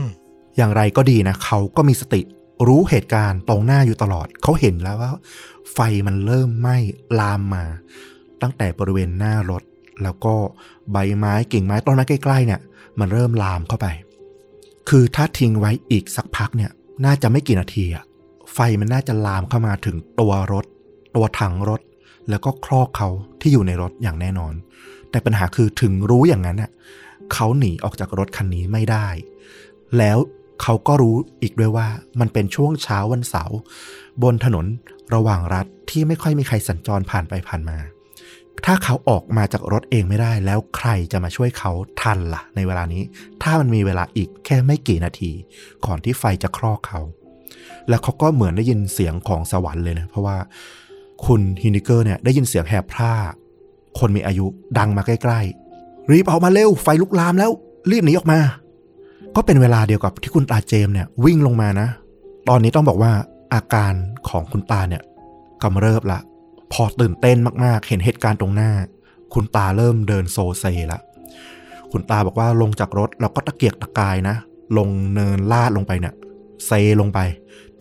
[0.00, 0.02] อ
[0.56, 2.20] อย่างไรก็ดีนะเขาก็มีสติ
[2.66, 5.10] รู้เหตุการณ์ตรงหน้าอยู่ตลอด เขาเห็นแล้วว่า
[5.72, 6.76] ไฟมันเริ่มไหม้
[7.20, 7.64] ลามมา
[8.42, 9.62] ตั้งแต่บริเวณหน้ารถ
[10.02, 10.34] แล้วก็
[10.92, 12.60] ใบไม้กิ่งไม้ต้นไม้ใกล้ๆเนี่ย
[12.98, 13.86] มันเริ่มลามเข้าไป
[14.88, 16.70] คือถ้าทิ้งไว้อีกสักพักเนี่ย
[17.04, 18.04] น่าจะไม่กี่นาทีอะ
[18.54, 20.66] ไฟมันน่าจะลามเข้ามาถึงตัวรถ
[21.16, 21.80] ตัวถังรถ
[22.30, 23.08] แล้วก็ครอกเขา
[23.40, 24.54] ที่อยู่ในรถอย่างแน่นอน
[25.10, 26.70] แต่ปัญหาคือถึงรู้อย่างนั้นน่ะ
[27.32, 29.06] เขาหนีออกจากรถคันนี้ไม่ได้
[29.98, 30.18] แล้ว
[30.62, 31.88] เขาก็รู้อีกด้วยว่า
[32.20, 33.56] มันเป็นช่วงเช้าวันเสาร์
[34.22, 34.66] บนถนน
[35.14, 37.78] ระหว่างรัฐที่ไม่ค่อยมีใครสัญจรผ่านไปผ่านมา
[38.64, 43.02] ถ้าเขาออกมาจากรถเองไม่ได้ แล้วใครจะมาช่วยเขาทันล่ะ ในเวลานี้
[43.42, 45.32] ถ้ามันมีเวลาอีกแค่ไม่กี่นาที
[45.86, 47.00] ก่อนที่ไฟจะครอกเขา
[47.88, 50.36] แล้วเขาก็เหมือนได้ยินเสียงของสวรรค์เลยนะ เพราะว่า
[51.26, 53.14] คุณฮินิเกอร์เนี่ยได้ยินเสียงแหบพร่า
[53.98, 54.46] คนมีอายุ
[54.78, 57.50] ดังมาใกล้ๆ รีบออกมาเร็ว ไฟลุกลามแล้ว
[57.90, 58.38] รีบหนีออกมา
[59.36, 61.88] ก็เป็นเวลาเดียวกับที่คุณตาเจมเนี่ยวิ่งลงมานะ
[62.48, 63.12] ตอนนี้ต้องบอกว่า
[63.54, 63.94] อาการ
[64.28, 65.02] ของคุณตาเนี่ย
[65.62, 66.20] กำเริบละ
[66.72, 68.70] พอตื่นเต้นมากๆ เห็นเหตุการณ์ตรงหน้า
[69.34, 71.00] คุณตาเริ่มเดินโซเซละ
[71.92, 74.36] คุณตาบอกว่าลงจากรถแล้วก็ตะเกียกตะกายนะ
[74.78, 76.14] ลงเนินลาดลงไปเนี่ย
[76.66, 76.70] เซ
[77.00, 77.18] ลงไป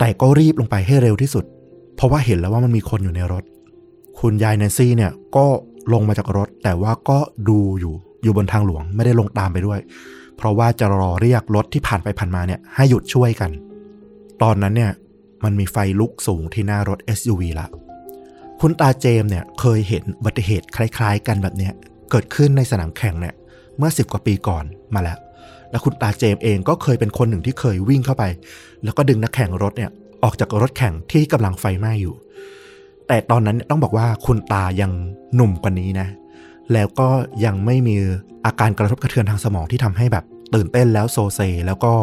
[0.03, 1.45] แต่ก็รีบลงไปให้เร็วที่สุด
[1.95, 3.43] เพราะว่าเห็นแล้วว่ามันมีคนอยู่ในรถ
[4.19, 5.45] คุณยายแนนซี่เนี่ยก็
[5.93, 7.17] ลงมาจากรถ แต่ว่าก็
[7.49, 7.93] ดูอยู่
[8.23, 9.79] อยู่บนทางหลวงไม่ได้ลงตามไปด้วย
[10.37, 13.51] เพราะว่าจะรอเรียกรถที่ผ่านไปผ่านมาเนี่ยให้หยุดช่วยกัน
[14.41, 14.91] ตอนนั้นเนี่ย
[15.43, 17.67] มันมีไฟลุกสูงที่หน้ารถ SUV ละ
[18.59, 21.73] คุณตาเจมส์เนี่ยเคยเห็นอุบัติเหตุคล้ายๆ กันแบบเนี้ย
[22.11, 23.35] เกิดขึ้นในสนามแข่งเนี่ย
[23.77, 25.17] เมื่อสิบกว่าปีก่อนมาแล้ว
[25.71, 28.23] และคุณตาเจมเองก็เคยเป็นคนหนึ่งที่เคยวิ่งเข้าไป
[28.83, 29.91] แล้วก็ดึงนักแข่งรถเนี่ย
[30.23, 32.15] ออกจากรถแข่งที่กำลังไฟไหม้อยู่
[33.07, 34.91] แต่ตอนนั้นต้องบอกว่าคุณตายัง
[35.35, 36.07] หนุ่มกว่านี้นะ
[36.73, 37.07] แล้วก็
[37.45, 37.95] ยังไม่มี
[38.45, 40.25] อาการกระทบกระเทือนทางสมองที่ทำให้แบบ
[40.55, 41.93] ตื่นเต้นแล้วโซเซ แล้วก็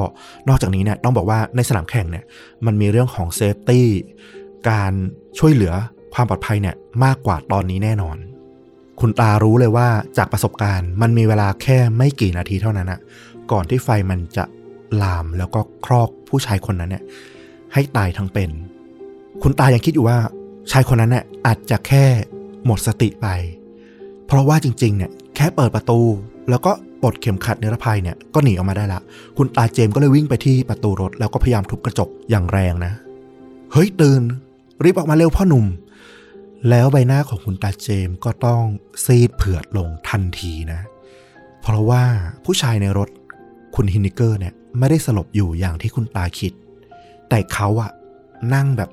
[0.48, 2.24] นอกจากนี้เนี่ยต้องบอกว่าในสนามแข่งเนี่ย
[2.66, 3.88] มันมีเรื่องของ safety
[4.70, 4.92] การ
[5.38, 5.74] ช่วยเหลือ
[6.14, 8.16] ความปลอดภัยเนี่ยมากกว่าตอนนี้แน่นอน
[9.00, 13.00] คุณตารู้เลยว่าจากประสบการณ์มันมีเวลาแค่ไม่กี่นาทีเท่านั้นอะ
[13.52, 14.44] ก่อนที่ไฟมันจะ
[15.02, 17.04] ลามแล้วก็ครอกผู้ชายคนนั้นเนี่ย
[17.74, 18.50] ให้ตายทั้งเป็น
[19.42, 20.18] คุณตายังคิดอยู่ว่า
[20.70, 22.04] ชายคนนั้นเนี่ยอาจจะแค่
[22.64, 23.26] หมดสติไป
[24.26, 26.00] เพราะว่าจริง ๆ เนี่ยแค่เปิดประตู
[26.50, 29.00] แล้วก็ปลดเข็มขัดนิรภัยเนี่ยก็หนีออกมาได้ละ
[29.36, 32.92] คุณตาเจมส์ก็เลยวิ่งไปที่ประตูรถ แล้วก็พยายามทุบกระจกอย่างแรงนะ
[33.72, 34.22] เฮ้ยตื่น
[34.84, 35.66] รีบออกมาเร็วพ่อหนุ่ม
[36.70, 38.62] แล้วใบหน้าของคุณตาเจมส์ก็ต้อง
[39.04, 40.80] ซีดเผือดลงทันทีนะ
[41.62, 42.02] เพราะว่า
[42.44, 43.08] ผู้ชายในรถ
[43.74, 46.52] คุณฮินนิเกอร์เนี่ยไม่ได้สลบอยู่อย่างที่คุณตาคิด
[47.28, 47.90] แต่เขาอะ
[48.54, 48.90] นั่งแบบ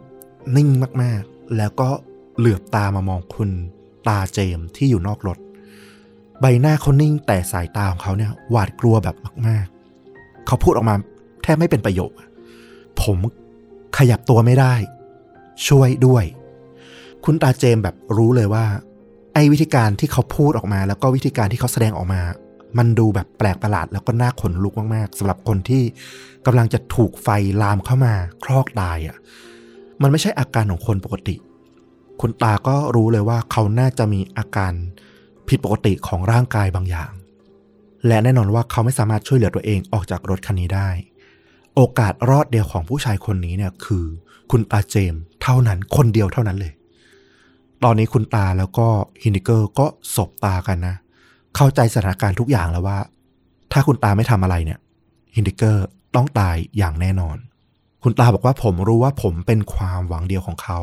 [0.56, 0.70] นิ่ง
[1.02, 1.90] มากๆ แล้วก็
[2.38, 3.50] เหลือบตามามองคุณ
[4.08, 5.38] ตาเจมที่อยู่นอกรถ
[6.40, 9.16] ใบหน้าเขานิ่งแต่สายตาของเขาเนี่ยหวาดกลัวแบบ
[9.48, 9.66] มาก
[10.06, 10.96] ๆ เขาพูดออกมา
[11.44, 12.12] แทบไม่เป็นประโยค
[13.02, 13.18] ผม
[13.98, 14.74] ขยับตัวไม่ได้
[15.68, 16.24] ช่วยด้วย
[17.26, 18.66] คุณตาเจมแบบรู้เลยว่า
[19.34, 22.22] ไอ้วิธีการที่เขาพูดออกมา แล้วก็วิธีการที่เขาแสดงออกมา
[22.78, 25.84] มันดูแบบแปลกประหลาดแล้วก็น่าขนลุกมากๆสำหรับคนที่
[26.46, 27.28] กำลังจะถูกไฟ
[27.62, 28.14] ลามเข้ามา
[28.44, 29.18] คลอกตายอะ่ะ
[30.02, 31.36] มันไม่ใช่อาการของคนปกติ
[32.22, 34.74] คุณตาก็รู้เลยว่าเขาน่าจะมีอาการ
[35.48, 37.12] ผิดปกติของร่างกายบางอย่าง
[38.08, 40.90] และแน่นอนว่าเขาไม่สามารถช่วยเหลือตัวเองออกจากรถคันนี้ได้
[41.76, 44.06] โอกาสรอดเดียวของผู้ชายคนนี้เนี่ยคือ
[44.52, 46.74] คุณตาเจมส์เท่านั้นคนเดียวเท่านั้นเลย
[47.84, 48.88] ตอนนี้คุณตาแล้วก็
[49.24, 49.86] ฮินดิเกอร์ก็
[50.16, 50.96] สบตากันนะ
[51.56, 53.00] เข้าใจสถานการณ์ทุกอย่างแล้วว่า
[53.72, 54.80] ถ้าคุณตาไม่ทำอะไรเนี่ย
[55.36, 57.38] ฮินดิเกอร์ต้องตายอย่างแน่นอน
[58.04, 60.80] คุณตาบอกว่าผมรู้ว่าผมเป็นความหวังเดียวของเขา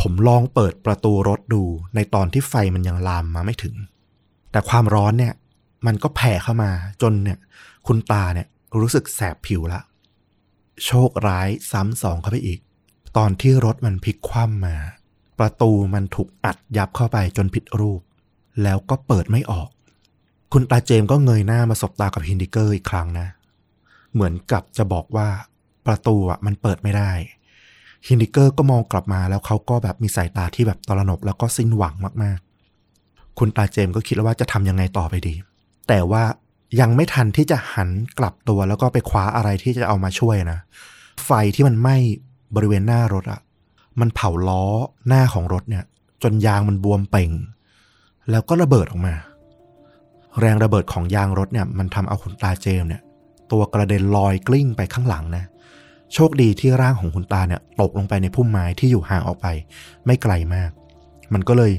[0.00, 1.62] ผมลองเปิดประตูรถดู
[1.94, 3.74] ในตอนที่ไฟมันยังลามมาไม่ถึง
[4.50, 5.34] แต่ความร้อนเนี่ย
[5.86, 6.70] มันก็แผ่เข้ามา
[7.02, 7.38] จนเนี่ย
[7.86, 8.46] คุณตาเนี่ย
[8.80, 9.80] รู้สึกแสบผิวละ
[10.84, 12.60] โชคร้ายซ้ำสองเข้าไปอีก
[13.16, 14.76] ตอนที่รถมันพลิกคว่ำมา
[15.38, 18.00] ประตูมันถูกอัดยับเข้าไปจนผิดรูป
[18.62, 19.68] แล้วก็เปิดไม่ออก
[20.52, 23.26] คุณตาเจมก็เงยหน้ามาสบตากับฮินดิเกอร์อีกครั้งนะ
[24.14, 25.28] เหมือนกับจะบอกว่า
[25.86, 27.10] ประตูอะมันเปิดไม่ได้
[28.08, 35.34] ฮินดิเกอร์ก็มองกลับมาแล้วเขาก็แบบมีสายตาที่แบบตระหนกแล้วก็สิ้นหวังมากๆ คุณตาเจมก็คิดแล้วว่าจะทำยังไงต่อไปดี
[35.88, 36.22] แต่ว่า
[36.80, 40.58] ยังไม่ทันที่จะหันกลับตัวแล้วก็ไปคว้าอะไรที่จะเอามาช่วยนะ
[41.24, 41.96] ไฟที่มันไหม้
[42.54, 43.40] บริเวณหน้ารถอะ
[44.00, 44.64] มันเผาล้อ
[45.08, 45.84] หน้าของรถเนี่ย
[46.22, 47.30] จนยางมันบวมเป่ง
[48.30, 49.14] แล้วก็ระเบิดออกมา
[50.40, 53.02] แรงระเบิดของยางรถเนี่ยมันทำเอาคุณตาเจมส์เนี่ย
[53.52, 55.44] ตัวกระเด็นลอยกลิ้งไปข้างหลังนะ
[56.14, 59.46] โชคดีที่ร่างของคุณตาเนี่ยตกลงไปในพุ่มไม้ที่อยู่ห่างออกไป
[60.06, 60.70] ไม่ไกลมาก
[61.32, 61.72] มันก็เลย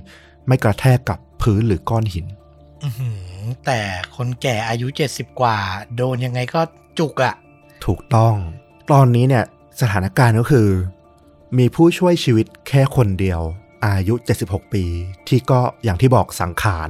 [0.47, 2.25] ไม่กระแทกกับพื้นหรือก้อนหิน
[2.83, 3.09] อื้อหื
[3.41, 3.79] อแต่
[4.15, 5.57] คนแก่อายุ70กว่า
[5.95, 6.61] โดนยังไงก็
[6.99, 7.35] จุกอะ
[7.85, 8.35] ถูกต้อง
[8.91, 9.43] ตอนนี้เนี่ย
[9.81, 10.67] สถานการณ์ก็คือ
[11.57, 13.41] มีผู้ช่วยชีวิตแค่คนเดียว
[13.85, 14.83] อายุ 76 ปี
[15.27, 16.89] ที่ก็อย่างที่บอกสังขาร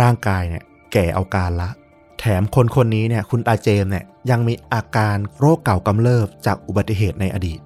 [0.00, 1.70] ร่างกายเนี่ย แก่เอาการละ
[2.18, 7.60] แถมคนคนนี้เนี่ยคุณตาเจมส์เนี่ยยังมีอาการโรคเก่ากำเริบจากอุบัติเหตุในอดีต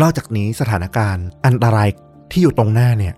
[0.00, 1.88] นอกจากนี้สถานการณ์อันตราย
[2.30, 3.14] ที่อยู่ตรงหน้าเนี่ย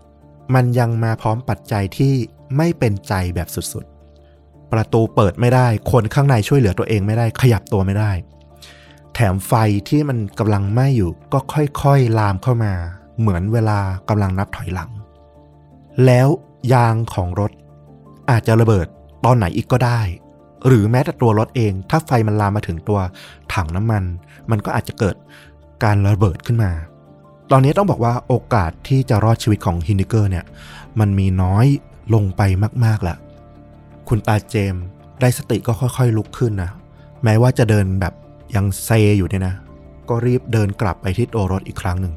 [0.54, 2.14] มันยังมาพร้อมปัจจัยที่
[2.56, 8.12] ไม่เป็นใจแบบสุดๆ ประตูเปิดไม่ได้ คนข้างในช่วยเหลือตัวเองไม่ได้ขยับตัวไม่ได้
[9.14, 9.52] แถมไฟ
[9.88, 12.72] ที่มันกำลังไหม้อยู่ก็ค่อยๆลามเข้ามา
[13.20, 13.78] เหมือนเวลา
[14.08, 14.90] กำลังนับถอยหลัง
[16.06, 16.28] แล้ว
[16.72, 17.52] ยางของรถ
[18.30, 18.86] อาจจะระเบิด
[19.24, 20.00] ตอนไหนอีกก็ได้
[20.66, 23.00] หรือแม้แต่ตัวรถเอง ถ้าไฟมันลามมาถึงตัว
[23.54, 24.04] ถังน้ำมัน
[24.50, 25.16] มันก็อาจจะเกิด
[25.84, 26.72] การระเบิดขึ้นมา
[27.50, 30.44] ตอนนี้ต้องบอกว่าโอกาสที่จะรอดชีวิตของฮินดิเกอร์เนี่ย
[31.00, 31.66] มันมีน้อย
[32.14, 32.42] ลงไป
[32.84, 33.16] มากๆแหละ
[34.08, 34.84] คุณตาเจมส์
[35.20, 36.70] ได้สติก็ค่อยๆลุกขึ้นนะ
[37.24, 38.14] แม้ว่าจะเดินแบบ
[38.56, 39.54] ยังเซอยู่เนี่ยนะ
[40.08, 42.14] ก็รีบเดินกลับไปที่ตัวรถอีกครั้งหนึ่ง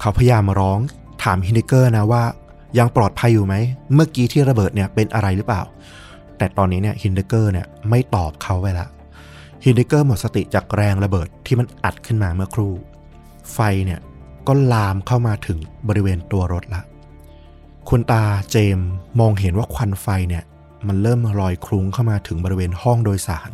[0.00, 0.78] เขาพยายามร้อง
[1.22, 2.22] ถามฮินดิเกอร์นะว่า
[2.78, 3.54] ยังปลอดภัยอยู่ไหม
[3.94, 5.62] เมื่อกี้ที่ระเบิดเนี่ยเป็นอะไรหรือเปล่า
[6.42, 8.88] แต่ตอนนี้เนี่ยฮินดิเกอร์เนี่ยไม่ตอบเขาไว้ละ
[9.64, 12.72] ฮินดิเกอร์หมดสติจากแรงระเบิดที่มันอัดขึ้นมาเมื่อครู่
[13.52, 14.00] ไฟเนี่ย
[14.46, 16.82] ก็ลามเข้ามาถึงบริเวณตัวรถละ
[17.88, 18.78] คุณตาเจม
[19.20, 20.44] มองเห็นว่าควันไฟเนี่ย
[20.86, 23.50] มันเริ่มลอยคลุ้งเข้ามาถึงบริเวณห้องโดยสาร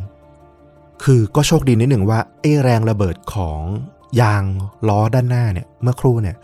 [1.04, 3.60] คือก็โชคดีนิดหนึ่งว่าไอ้แรงระเบิดของ
[4.20, 4.44] ยาง
[4.88, 6.36] ล้อด้านหน้าเนี่ยเมื่อครู่เนี่ย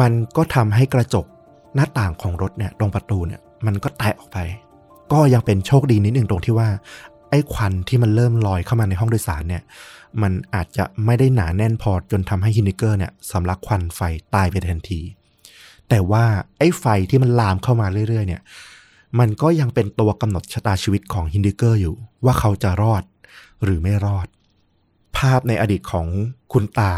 [0.00, 1.26] มันก็ทำให้กระจก
[1.74, 4.40] หน้าต่างของรถเนี่ยตรงประตูเนี่ยมันก็แตกออกไป
[5.12, 6.68] ก็ยังเป็นโชคดีนิดหนึ่งตรงที่ว่า
[7.30, 9.62] ไอ้ควันที่มันเริ่มลอยเข้ามาในห้องโดยสารเนี่ย
[10.22, 14.00] มันอาจจะไม่ได้หนาแน่นพอจนทำให้ฮินิเกอร์เนี่ยสำลักควันไฟ
[14.34, 15.00] ตายไปทันที
[15.88, 16.24] แต่ว่า
[16.58, 18.42] ไอ้ไฟที่มันลามเข้ามาเรื่อยๆ เนี่ย
[19.18, 23.02] มันก็ยังเป็นตัวกำหนดชะตาชีวิตของฮินดิเกอร์อยู่ ว่าเขาจะรอด
[23.62, 24.26] หรือไม่รอด
[25.16, 26.06] ภาพในอดีตของ
[26.52, 26.92] คุณตา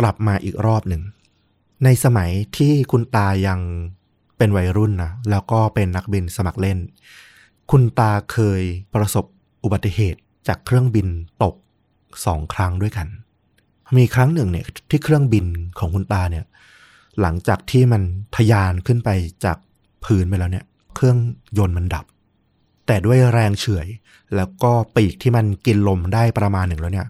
[0.00, 1.02] กลับมาอีกรอบหนึ่ง
[1.84, 3.60] ในสมัยที่คุณตายัง
[4.40, 6.78] เป็นวัยรุ่นนะแล้วก็เป็นนักบินสมัครเล่น
[7.70, 8.62] คุณตาเคย
[8.94, 9.24] ประสบ
[9.62, 11.08] อุบัติเหตุจากเครื่องบิน
[11.42, 11.54] ตก
[12.26, 13.06] สองครั้งด้วยกัน
[13.96, 15.46] มีครั้งหนึ่งเนี่ยที่เครื่องบิน
[15.78, 16.44] ของคุณตาเนี่ย
[17.20, 18.02] หลังจากที่มัน
[18.36, 19.08] ทะยานขึ้นไป
[19.44, 19.58] จาก
[20.04, 21.18] พื้นไปแล้วเนี่ย เครื่อง
[21.58, 22.04] ยนต์มันดับ
[22.86, 23.86] แต่ด้วยแรงเฉื่อย
[24.36, 27.08] แล้วก็ปีกที่มันกินลมได้ประมาณหนึ่งแล้วเนี่ย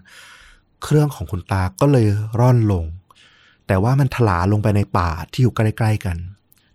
[0.83, 2.07] เครื่องของคุณตาก็เลย
[2.39, 2.85] ร่อนลง
[3.67, 6.17] แต่ว่ามันถลาลงไปในป่าที่อยู่ใกล้ๆกัน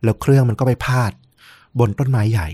[0.05, 1.13] แล้วเครื่องมันก็ไปพาด
[1.79, 2.49] บนต้นไม้ใหญ่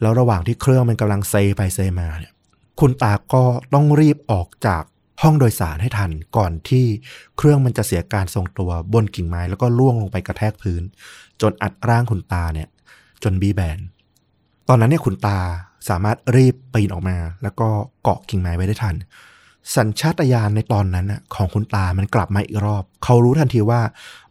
[0.00, 2.32] แล้วระหว่างที่เครื่องมันกำลังเซไปเซมาเนี่ย
[2.80, 3.42] คุณตาก็
[3.74, 4.82] ต้องรีบออกจาก
[5.22, 6.84] ห้องโดยสารให้ทันก่อนที่
[7.36, 10.82] เครื่องมันจะเสียการทรงตัวบนกิ่งไม้ แล้วก็ล่วงลงไปกระแทกพื้น
[11.40, 12.68] จนอัดร่างคุณตาเนี่ย
[13.22, 13.78] จนบีแบน
[14.68, 15.38] ตอนนั้นเนี่ยคุณตา
[15.88, 17.68] สามารถรีบปีนออกมา แล้วก็
[18.02, 18.94] เกาะกิ่งไม้ไว้ได้ทัน
[19.76, 23.82] สัญชาตญาณในตอนนั้นน่ะของคุณตามันกลับมาอีกรอบ เขารู้ทันทีว่า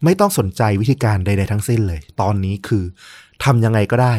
[0.03, 2.83] ไม่ต้องสนใจวิธีการใด ๆ ทั้งสิ้นเลย ตอนนี้คือ
[3.43, 4.13] ทำยังไงก็ได้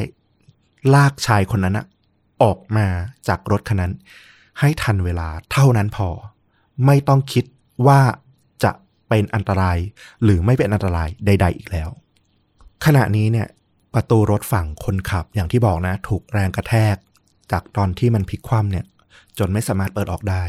[0.94, 1.87] ลากชายคนนั้นน่ะ
[2.42, 2.87] ออกมา
[3.29, 3.92] จากรถคันนั้น
[4.61, 6.09] ให้ทันเวลาเท่านั้นพอ
[6.87, 7.44] ไม่ต้องคิด
[7.87, 8.01] ว่า
[8.64, 8.72] จะ
[9.09, 9.79] เป็นอันตราย
[10.22, 11.88] หรือไม่เป็นอันตรายใด ๆ อีกแล้ว
[12.85, 13.48] ขณะนี้เนี่ย
[13.94, 16.96] ประตูรถฝั่งคนขับอย่างที่บอกนะ ถูกแรงกระแทก
[17.53, 18.85] จากตอนที่มันพลิกคว่ำเนี่ย
[19.38, 20.44] จนไม่สามารถเปิดออกได้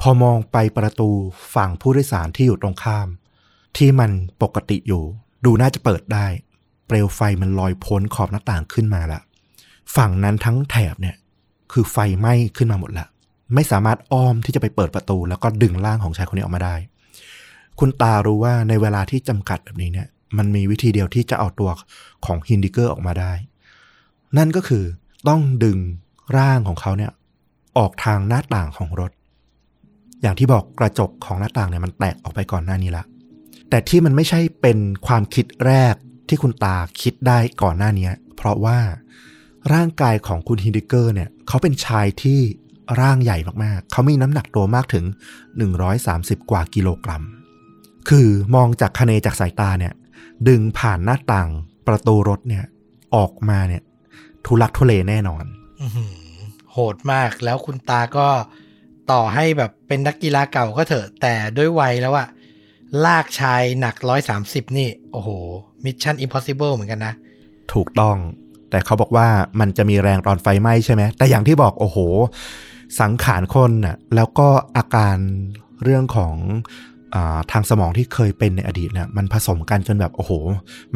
[0.00, 1.10] พอมองไปประตู
[1.54, 3.08] ฝั่งผู้โดยสารที่อยู่ตรงข้าม
[3.76, 4.10] ที่มัน
[4.42, 5.02] ปกติอยู่
[5.44, 6.26] ดูน่าจะเปิดได้
[6.86, 9.20] เปลวไฟมันลอยพ้นขอบหน้าต่างขึ้นมาละ
[9.96, 11.16] ฝั่งนั้นทั้งแถบเนี่ย
[11.72, 13.06] คือไฟไหม้ขึ้นมาหมดละ
[13.54, 16.74] ไม่สามารถอ้อมที่จะไปเปิดประตู แล้วก็ดึงร่างของชายคนนี้ออกมาได้
[17.78, 21.70] คุณตารู้ว่าในเวลาที่จำกัดแบบนี้เนี่ย มันมีวิธีเดียวที่จะเอาตัว
[22.26, 23.32] ของฮินดิเกอร์ออกมาได้
[24.38, 24.84] นั่นก็คือ
[25.28, 25.78] ต้องดึง
[26.38, 27.12] ร่างของเขาเนี่ย
[27.78, 29.10] ออกทางหน้าต่างของรถ
[30.22, 33.04] อย่างที่บอกกระจกของหน้าต่างเนี่ยมันแตกออกไปก่อนหน้านี้ละ
[33.70, 35.94] แต่ที่มันไม่ใช่เป็นความคิดแรก
[36.28, 38.78] ที่คุณตาคิดได้ก่อนหน้านี้เพราะว่า
[39.74, 42.40] ร่างกายของคุณฮินดิเกอร์เนี่ยเขาเป็นชายที่
[43.00, 45.04] ร่างใหญ่มากๆ เขามีน้ำหนักตัวมากถึง
[45.78, 47.22] 130 กว่ากิโลกรัม
[48.08, 49.92] คือมองจากคเนจากสายตาเนี่ย
[50.48, 51.48] ดึงผ่านหน้าต่าง
[51.86, 52.64] ประตูรถเนี่ย
[53.16, 53.82] ออกมาเนี่ย
[54.44, 55.44] ทุลักทุเลแน่นอน
[56.72, 58.28] โหดมากแล้วคุณตาก็
[59.10, 62.28] ต่อให้แบบเป็นนักกีฬาเก่าก็เถอะ แต่ด้วยวัยแล้วอะ
[63.04, 65.28] ลากชายหนักร้อยสามสิบนี่ โอ้โห
[65.84, 67.14] mission impossible เหมือนกันนะ
[67.72, 68.16] ถูกต้อง
[68.70, 69.28] แต่เขาบอกว่า
[69.60, 71.98] มันจะมีแรงตอนไฟไหม้ใช่ไหม แต่อย่างที่บอกโอ้โห
[73.00, 75.16] สังขารคนน่ะแล้วก็อาการ
[75.84, 76.34] เรื่องของ
[77.14, 80.32] อาทางสมองที่เคยเป็นในอดีตเนี่ยมันผสมกันจนแบบโอ้โห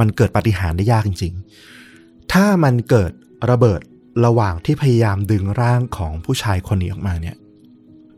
[0.01, 1.35] มันเกิดปาฏิหาริย์ได้ยากจริง
[1.83, 3.11] ๆ ถ้ามันเกิด
[3.51, 3.81] ระเบิด
[4.27, 7.37] ระหว่างที่พยายามดึงร่างของผู้ชายคนนี้ออกมาเนี่ย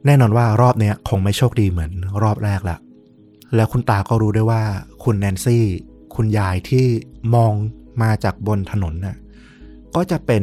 [0.07, 1.93] แน่นอนว่ารอบเนี้ยคงไม่โชคดีเหมือน
[2.23, 2.77] รอบแรกละ
[3.55, 4.63] แล้วคุณตาก็รู้ได้ว่า
[5.05, 5.65] คุณแนนซี่
[6.15, 6.87] คุณยายที่
[7.35, 7.53] มอง
[8.03, 9.17] มาจากบนถนนน่ะ
[9.95, 10.43] ก็จะเป็น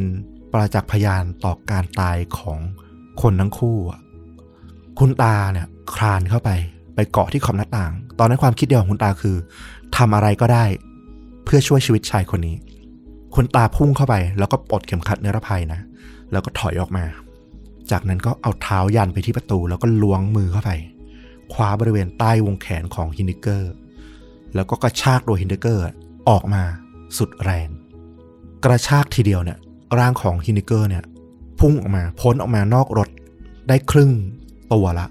[0.51, 2.59] ประจักษ์พยานต่อการตายของ
[3.21, 3.77] คนทั้งคู่
[4.99, 6.49] คุณตาเนี่ยคลานเข้าไป
[6.95, 9.35] ไปเกาะที่ขอบหน้าต่าง ตอนนั้นความคิดเดียวของคุณตาคือ
[9.97, 10.65] ทำอะไรก็ได้
[11.43, 12.55] เพื่อช่วยชีวิตชายคนนี้
[13.35, 15.79] คุณตาพุ่งเข้าไป แล้วก็ปลดเข็มขัดนิรภัยนะ
[16.31, 17.05] แล้วก็ถอยออกมา
[17.91, 20.71] จากนั้นก็เอาเท้ายันไปที่ประตูแล้วก็ล้วงมือเข้าไป
[21.53, 23.71] คว้าบริเวณใต้วงแขนของฮินดิเกอร์
[24.55, 25.83] แล้วก็กระชากโดยฮินดิเกอร์
[26.29, 26.63] ออกมา
[27.17, 27.69] สุดแรง
[28.65, 29.57] กระชากทีเดียวเนี่ย
[29.99, 31.03] ร่างของฮินดิเกอร์เนี่ย
[31.59, 33.09] พุ่งออกมาพ้นออกมานอกรถ
[33.67, 34.11] ได้ครึ่ง
[34.73, 35.07] ตัวละ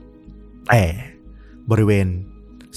[0.69, 0.83] แต่
[1.71, 2.07] บริเวณ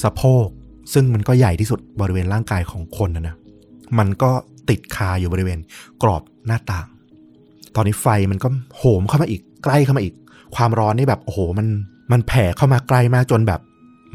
[0.04, 0.48] สะโพก
[0.94, 3.36] ซึ่งมันก็ใหญ่ที่สุดบริเวณร่างกายของคนนะนะ
[3.98, 4.32] มันก็
[4.70, 5.60] ติดคาอยู่บริเวณ
[6.04, 6.88] กรอบหน้าต่าง
[7.76, 10.14] ตอนนี้ไฟมันก็โหมเข้ามาอีก ใกล้เข้ามาอีก
[10.56, 11.68] ความร้อนนี่แบบโอ้โหมัน
[12.12, 13.62] มันแผ่เข้ามาใกล้มากจนแบบ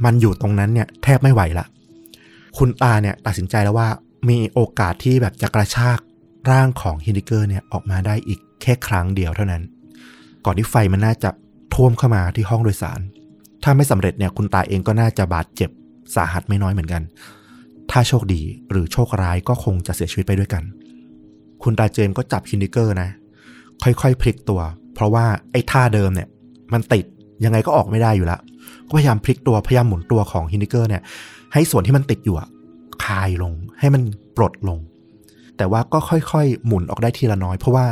[0.04, 1.66] มันอยู่ตรงนั้นเนี่ยแทบไม่ไหวละ
[2.58, 3.88] คุณตาเนี่ยตัดสินใจแล้วว่า
[4.28, 5.98] มีโอกาสที่แบบจะกระชาก
[6.50, 9.62] ร่างของฮินดิเกอร์เนี่ยออกมาได้อีกแค่ครั้งเดียวเท่านั้น
[10.44, 11.30] ก่อนที่ไฟมันน่าจะ
[11.74, 13.00] ท่วมเข้ามาที่ห้องโดยสาร
[13.62, 15.70] ถ้าไม่สำเร็จเนี่ยคุณตาเองก็น่าจะบาดเจ็บ
[16.14, 17.02] สาหัสไม่น้อยเหมือนกัน
[17.90, 20.62] ถ้าโชคดีหรือโชคร้ายก็คงจะเสียชีวิตไปด้วยกัน
[21.62, 23.08] คุณตาเจมก็จับฮินดิเกอร์นะ
[23.82, 24.60] ค่อยๆพลิกตัว
[24.94, 26.28] เพราะว่าไอ้ท่าเดิมเนี่ย
[26.72, 27.04] มันติด
[27.44, 28.40] ยังไงก็ออกไม่ได้อยู่แล้ว
[28.88, 31.02] ก็พยายามพลิกตัวพยายามหมุนตัวของฮินดิเกอร์เนี่ย
[31.52, 32.36] ให้ส่วนที่มันติดอยู่
[33.04, 34.02] คลายลง ให้มัน
[34.36, 34.78] ปลดลง
[35.56, 37.86] แต่ว่าก็ค่อยๆ หมุนออกได้ทีละน้อย เพราะว่า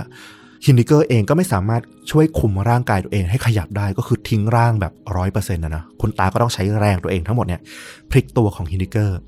[0.66, 7.60] ฮินดิเกอร์เองก็ไม่สามารถช่วยคุมร่างกายตัวเองให้ขยับได้ก็คือทิ้งร่างแบบร้อยเปอร์เซ็นต์นะนะคุณตาก็ต้องใช้แรงตัวเองทั้งหมดเนี่ย
[8.10, 9.18] พลิกตัวของฮินดิเกอร์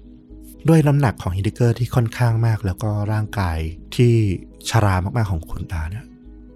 [0.69, 3.59] ด้วยน้ำหนักของฮินดิเกอร์ที่ค่อนข้างมาก แล้วก็ร่างกาย
[3.95, 4.13] ที่
[4.69, 6.05] ชรามากๆของคุณตาเนี่ย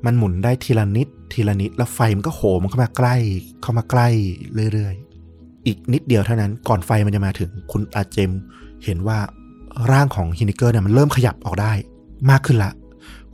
[0.05, 3.17] มันหมุนได้ทีละนิด ทีละนิด แล้วไฟมันก็โหมเข้ามาใกล้
[3.63, 4.09] เข้ามาใกล้
[4.73, 8.31] เรื่อยๆ อีกนิดเดียวเท่านั้น ก่อนไฟมันจะมาถึงคุณตาเจม
[8.85, 9.19] เห็นว่า
[9.93, 11.73] ร่างของฮินดิเกอร์เนี่ยมันเริ่มขยับออกได้
[12.31, 12.73] มากขึ้นละ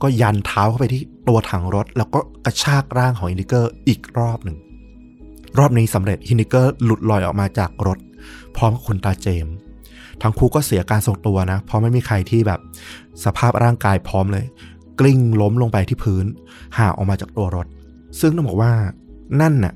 [0.01, 4.57] ก็ยันเท้าเข้าไปที่ตัวถังรถ แล้วก็กระชากร่างของฮินดิเกอร์อีกรอบหนึ่ง
[5.59, 7.99] รอบนี้สำเร็จฮินดิเกอร์หลุดลอยออกมาจากรถ
[8.55, 9.47] พร้อมกับคุณตาเจม
[10.21, 12.59] ทั้งคู่ก็เสียการทรงตัวนะ เพราะไม่มีใครที่แบบ
[13.25, 14.45] สภาพร่างกายพร้อมเลย
[15.01, 16.25] กลิ้งล้มลงไปที่พื้น
[16.77, 17.67] ห่างออกมาจากตัวรถ
[18.19, 18.73] ซึ่งต้องบอกว่า
[19.41, 19.73] นั่นน่ะ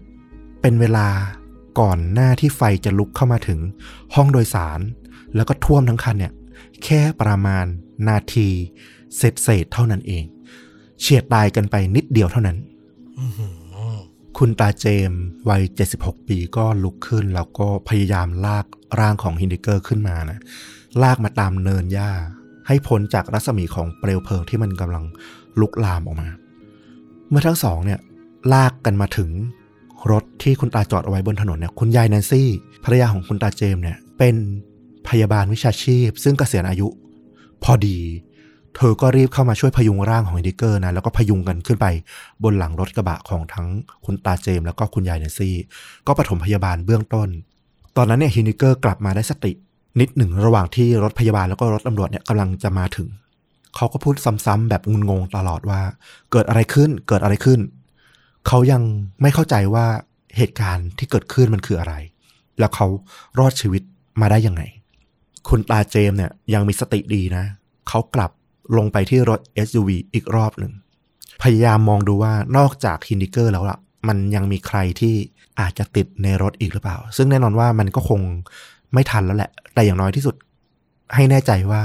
[0.62, 1.08] เป็นเวลา
[1.80, 3.60] ก่อนหน้าที่ไฟจะลุกเข้ามาถึง
[4.16, 4.80] ห้องโดยสาร
[5.36, 6.34] แล้วก็ท่วมทั้งคันเนี่ย
[6.84, 7.66] แค่ประมาณ
[8.08, 8.48] นาที
[9.18, 10.24] เศษเศษๆเท่านั้นเอง
[11.00, 12.58] เฉียดตายกันไปนิดเดียวเท่านั้น
[14.38, 15.62] คุณตาเจมส์วัย
[15.96, 18.66] 76 ปีก็ลุกขึ้น แล้วก็พยายามลาก
[19.00, 20.40] ร่างของฮินดิเกอร์ขึ้นมานะ
[21.04, 22.12] ลากมาตามเนินหญ้า
[22.68, 25.04] ให้พ้นจากรัศมีของเปลวเพลิงที่มันกำลัง
[25.60, 26.30] ลุกลามออกมา
[27.30, 28.00] เมื่อทั้งสองเนี่ย
[28.54, 29.30] ลากกันมาถึง
[30.12, 32.50] รถที่คุณตาจอดเอาไว้บนถนนเนี่ยคุณยายแนนซี่
[32.84, 34.36] ภรรยาของคุณตาเจมเนี่ยเป็น
[35.08, 36.88] พยาบาลวิชาชีพ ซึ่งเกษียณอายุ
[37.64, 37.98] พอดี
[38.76, 41.86] เธอก็รีบเข้ามาช่วยพยุงร่างของฮินดิเกอร์นะแล้วก็พยุงกันขึ้นไป
[42.44, 43.68] บนหลังรถกระบะของทั้ง
[44.06, 45.56] คุณตาเจม แล้วก็คุณยายแนนซี่
[46.08, 47.30] ก็ปฐมพยาบาลเบื้องต้น
[47.98, 49.52] ตอนนั้นเนี่ยฮินดิเกอร์กลับมาได้สติ
[50.00, 53.08] นิดหนึ่งระหว่างที่รถพยาบาลแล้วก็รถตำรวจเนี่ยกำลังจะมาถึง
[53.76, 55.82] เขาก็พูดซ้ำๆแบบงุนงงตลอดว่า
[56.32, 57.60] เกิดอะไรขึ้นเกิดอะไรขึ้น
[58.48, 58.82] เขายัง
[59.22, 59.86] ไม่เข้าใจว่า
[60.38, 61.94] เหตุการณ์ที่เกิดขึ้นมันคืออะไร
[62.60, 62.88] แล้วเขา
[63.40, 63.82] รอดชีวิต
[64.22, 64.62] มาได้ยังไง
[65.50, 67.46] คุณตาเจมส์เนี่ยยังมีสติดีนะ
[67.90, 68.32] เขากลับ
[68.78, 70.74] ลงไปที่รถ SUV อีกรอบหนึ่ง
[71.44, 75.16] พยายามมองดูว่านอกจากฮินดิเกอร์แล้วล่ะ มันยังมีใครที่
[75.60, 78.22] อาจจะติดในรถอีกหรือเปล่า ซึ่งแน่นอนว่ามันก็คง
[78.94, 80.36] ไม่ทันแล้วแหละ แต่อย่างน้อยที่สุด
[81.16, 81.84] ให้แน่ใจว่า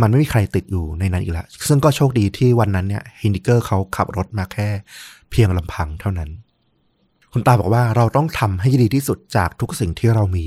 [0.00, 4.68] มันไม่มีใครติดอยู่ในนั้นอีกแล้ว ซึ่งก็โชคดีที่วันนั้นเนี่ยฮินดิเกอร์เขาขับรถมาแค่
[5.30, 6.30] เพียงลำพังเท่านั้น
[7.32, 10.46] คุณตาบอกว่าเราต้องทำให้ดีที่สุดจากทุกสิ่งที่เรามี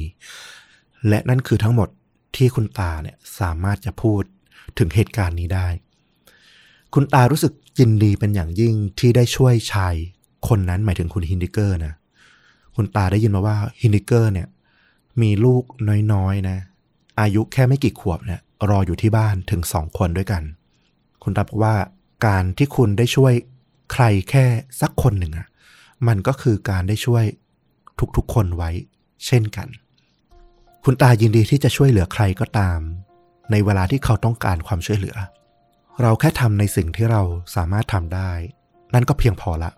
[1.08, 1.90] และนั่นคือทั้งหมด
[2.36, 4.22] ที่คุณตาเนี่ยสามารถจะพูด
[4.78, 5.68] ถึงเหตุการณ์นี้ได้
[6.94, 9.96] คุณตารู้สึกยินดีเป็นอย่างยิ่งที่ได้ช่วยชาย
[10.48, 11.94] คนนั้นหมายถึงคุณฮินดิเกอร์นะ
[12.76, 14.48] คุณตาได้ยินมาว่าฮินดิเกอร์เนี่ย
[15.22, 15.64] มีลูก
[16.14, 16.58] น้อยๆนะ
[17.20, 20.44] อายุแค่ไม่กี่ขวบเนี่ยรออยู่ที่บ้านถึงสองคนด้วยกัน
[21.24, 21.76] คุณตาบอกว่า
[22.26, 23.34] การที่คุณได้ช่วย
[23.94, 24.46] ใครแค่
[24.82, 25.48] สักคนหนึ่งอะ
[26.08, 27.24] มันก็คือการได้ช่วย
[28.18, 28.72] ทุกๆคนไว้
[29.26, 29.68] เช่นกัน
[30.84, 32.80] คุณตายินดีที่จะช่วยเหลือใครก็ตาม
[33.52, 35.18] ในเวลาที่เขาต้องการความช่วยเหลือ
[36.02, 37.22] เราแค่ทำในสิ่งที่เรา
[37.56, 38.32] สามารถทำได้
[38.94, 39.72] นั่นก็เพียงพอละ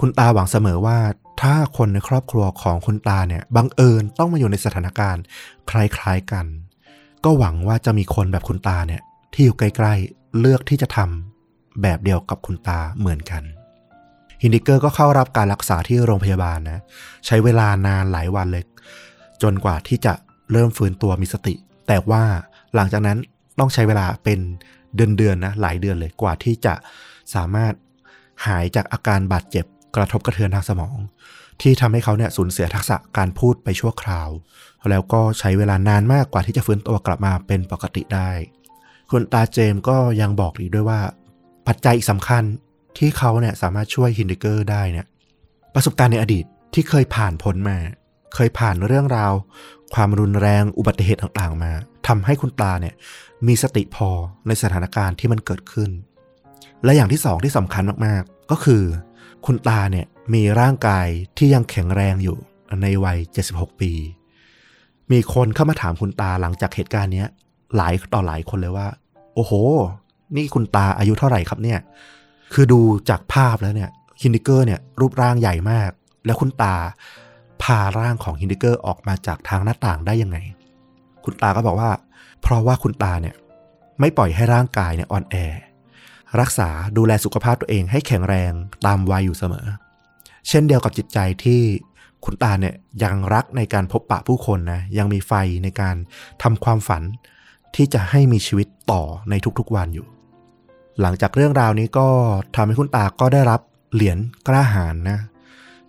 [0.00, 0.98] คุณตาหวังเสมอว่า
[1.40, 5.22] ถ้าคนในครอบครัวของคุณตาเนี่ยบังเอิญต้องมาอยู่ในสถานการณ์
[5.70, 6.46] คล้ายๆกัน
[7.24, 13.42] ก็หวังว่าจะมีคนแบบคุณตาเนี่ยที่อยู่ใกล้ๆเลือกที่จะทำแบบเดียวกับคุณตาเหมือนกัน
[14.42, 16.80] ฮินดิเกอร์ก็เข้ารับการรักษาที่โรงพยาบาลนะ
[17.26, 18.64] ใช้เวลานานหลายวันเลย
[19.42, 20.12] จนกว่าที่จะ
[20.52, 21.54] เริ่มฟื้นตัวมีสติ
[21.86, 22.24] แต่ว่า
[22.74, 23.18] หลังจากนั้น
[23.58, 24.40] ต้องใช้เวลาเป็น
[24.96, 26.74] เดือนๆนะหลายเดือนเลยกว่าที่จะ
[27.34, 27.72] สามารถ
[28.46, 29.64] หายจากอาการบาดเจ็บ
[29.96, 30.96] กระทบกระเทือนทางสมอง
[31.60, 34.28] ที่ทำให้เขาเนี่ยสูญเสียทักษะการพูดไปชั่วคราว
[34.90, 38.30] แล้วก็ใช้เวลานานมากกว่าที่จะฟื้นตัวกลับมาเป็นปกติได้
[39.10, 41.00] คุณตาเจมส์ก็ยังบอกอีกด้วยว่า
[41.66, 42.42] ปัจจัยอีกสำคัญ
[42.98, 45.06] ที่เขาเนี่ยสามารถช่วยฮินดิเกอร์ได้เนี่ย
[45.74, 47.78] ประสบการณ์ในอดีตที่เคยผ่านพ้นมา
[48.34, 49.32] เคยผ่านเรื่องราว
[49.94, 51.72] ความรุนแรงอุบัติเหตุต่างๆมา
[52.06, 52.94] ทำให้คุณตาเนี่ย
[53.46, 54.08] มีสติพอ
[54.46, 55.90] ในสถานการณ์ที่มันเกิดขึ้น
[56.84, 58.82] และอย่างที่สองที่สำคัญมากๆ ก็คือ
[59.46, 61.06] คุณตาเนี่ยมีร่างกาย
[61.38, 62.36] ที่ยังแข็งแรงอยู่
[62.82, 63.18] ในวัย
[63.50, 63.92] 76 ปี
[65.12, 67.28] มีคนเข้ามาถามคุณตาหลังจากเหตุการณ์เนี้ย
[67.76, 68.88] หลายต่อหลายคนเลยว่า
[69.34, 69.52] โอ้โห
[70.36, 71.78] นี่คุณตาอายุเท่าไหร่ครับเนี่ย
[72.52, 72.80] คือดู
[73.10, 73.90] จากภาพแล้วเนี่ย
[74.22, 75.90] ฮินดิเกอร์เนี่ยรูปร่างใหญ่มาก
[76.26, 76.76] แล้วคุณตา
[77.62, 80.36] พาร่างของฮินดิเกอร์ออกมาจากทางหน้าต่างได้ยังไง
[81.24, 81.90] คุณตาก็บอกว่า
[82.42, 83.34] เพราะว่าคุณตาเนี่ย
[84.00, 85.36] ไม่ปล่อยให้ร่างกายเนี่ยอ่อนแอ
[86.40, 88.52] รักษาดูแลสุขภาพตัวเองให้แข็งแรง
[88.86, 89.66] ตามวัยอยู่เสมอ
[90.48, 91.60] เช่นเดียวกับจิตใจที่
[92.24, 95.32] คุณตาเนี่ยยังรักในการพบปะผู้คนนะยังมีไฟ
[95.64, 95.96] ในการ
[96.42, 97.02] ทำความฝัน
[97.74, 100.06] ที่จะให้มีชีวิตต่อในทุกๆวันอยู่
[101.00, 102.08] หลังจากเรื่องราวนี้ก็
[102.56, 103.60] ทำให้คุณตาก็ได้รับ
[103.94, 105.18] เหรียญกล้าหาญนะ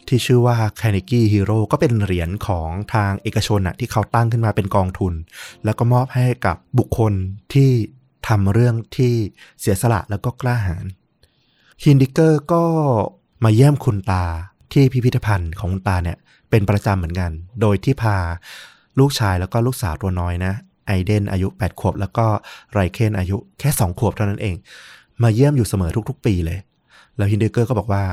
[0.07, 5.13] ที่ชื่อว่า Carnegie Hero ก็เป็นเหรียญของทางเอกชนนะที่เขาตั้งขึ้นมาเป็นกองทุน
[5.65, 7.13] แล้วก็มอบให้กับบุคคล
[7.53, 7.71] ที่
[8.27, 9.13] ทำเรื่องที่
[9.59, 10.85] เสียสละแล้วก็กล้าหาญ
[11.83, 12.63] ฮินดิเกอร์ก็
[13.43, 14.23] มาเยี่ยมคุณตา
[14.73, 16.17] ที่พิพิธภัณฑ์ของคุณตาเนี่ย
[16.49, 18.17] เป็นประจำเหมือนกัน โดยที่พา
[18.99, 20.53] ลูกชายแล้วก็ลูกสาวตัวน้อยนะ
[20.87, 22.25] ไอเดนอายุ 8 ขวบ แล้วก็
[22.73, 24.55] ไรเคนอายุแค่ 2 ขวบเท่านั้นเอง
[25.23, 26.59] มาเยี่ยมอยู่เสมอทุก ๆ ปีเลย
[27.17, 28.03] แล้วฮินดิเกอร์ก็บอกว่า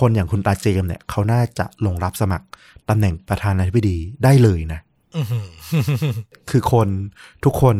[0.00, 2.46] คนอย่างคุณตาเจมส์เนี่ยเขาน่าจะลงรับสมัคร
[2.88, 4.80] ตำแหน่งประธานาธิบดีได้เลยนะ
[5.16, 5.46] อื้อหือ
[6.50, 6.88] คือคน
[7.44, 7.76] ทุกคน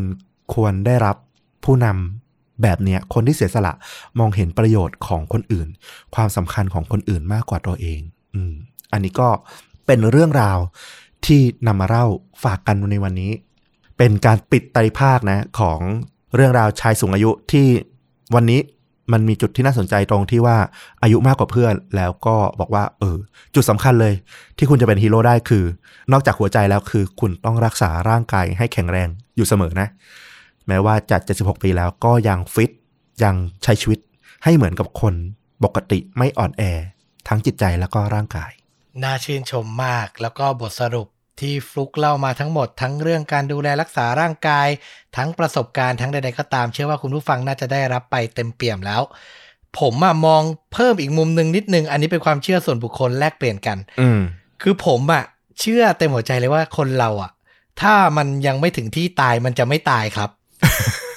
[0.55, 1.17] ควรได้รับ
[1.65, 3.73] ผู้นำแบบเนี้ยคนที่เสียสละ
[4.19, 5.69] มองเห็นประโยชน์ของคนอื่น
[6.15, 8.01] ความสำคัญของคนอื่นมากกว่าตัวเอง
[8.35, 8.53] อืม
[8.93, 9.29] อันนี้ก็
[9.87, 10.59] เป็นเรื่องราว
[11.27, 12.07] ที่นำมาเล่า
[12.43, 13.33] ฝากกันในวันนี้
[13.99, 15.79] เป็นการปิดไตรภาคนะของ
[16.35, 17.67] เรื่องราวชายสูงอายุที่
[18.35, 18.61] วันนี้
[19.13, 20.57] มันมีจุดที่น่าสนใจตรงที่ว่า
[21.03, 23.17] อายุมากกว่าเพื่อน แล้วก็บอกว่า เออ
[23.55, 24.15] จุดสำคัญเลย
[24.59, 25.65] ที่คุณจะเป็นฮีโร่ได้คือ
[26.13, 29.89] นอกจากหัวใจแล้วคือ คุณต้องรักษาร่างกายให้แข็งแรงอยู่เสมอนะ
[30.69, 32.71] แม้ว่าจะ 76 ปีแล้วก็ยังฟิต
[33.23, 33.99] ยังใช้ชีวิต
[34.45, 35.15] ให้เหมือนกับคน
[35.65, 36.63] ปกติไม่อ่อนแอ
[37.29, 38.51] ทั้งจิตใจแล้วก็ร่างกาย
[39.03, 41.09] น่าชื่นชมมากแล้วก็บทสรุป
[41.41, 44.69] ที่ฟลุกเล่ามาทั้งหมด ทั้งเรื่องการดูแลรักษาร่างกาย
[45.17, 49.03] ทั้งประสบการณ์ทั้งใดๆก็ตาม เชื่อว่าคุณผู้ฟังน่าจะได้รับไปเต็มเปี่ยมแล้ว
[49.79, 50.43] ผมอะมอง
[50.73, 54.21] เพิ่มอีกมุมหนึ่งนิดนึง อันนี้เป็นความเชื่อส่วนบุคคลแลกเปลี่ยนกัน อืม
[54.63, 55.25] คือผมอะ
[55.61, 57.31] เชื่อเต็มหัวใจเลยว่าคนเราอะ
[57.81, 60.31] ถ้ามันยังไม่ถึงที่ตายมันจะไม่ตายครับ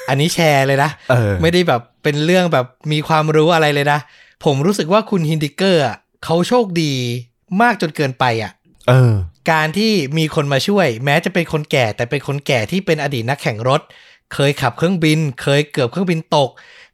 [0.10, 4.00] อันนี้แชร์เลยนะเออไม่ได้แบบเป็นเรื่องแบบมีความรู้อะไรเลยนะ
[4.46, 6.94] ผมรู้สึกว่าคุณฮินดิเกอร์อะเขาโชคดี
[7.62, 8.52] มากจนเกินไปอะ
[8.90, 9.14] เออ
[9.52, 13.82] การที่มีคนมาช่วย แม้จะเป็นคนแก่แต่เป็นคนแก่ที่เป็นอดีตนักแข่งรถ
[14.34, 16.50] เคยขับเครื่องบิน เคยเกือบเครื่องบินตก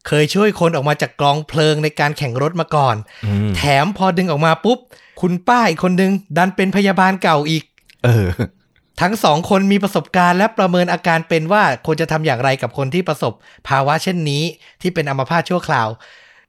[0.08, 2.95] เคยช่วยคนออกมาจากกองเพลิงในการแข่งรถมาก่อน
[3.26, 4.80] อืมแถมพอดึงออกมาปุ๊บ
[5.22, 7.63] คุณป้าอีกคนนึงดันเป็นพยาบาลเก่าอีก
[8.06, 8.28] เออ
[9.02, 13.34] ทั้งสองคนมีประสบการณ์และประเมินอาการเป็นว่าควรจะทำอย่างไรกับคนที่ประสบ
[13.68, 14.44] ภาวะเช่นนี้
[14.82, 15.88] ที่เป็นอัมพาตชั่วคราว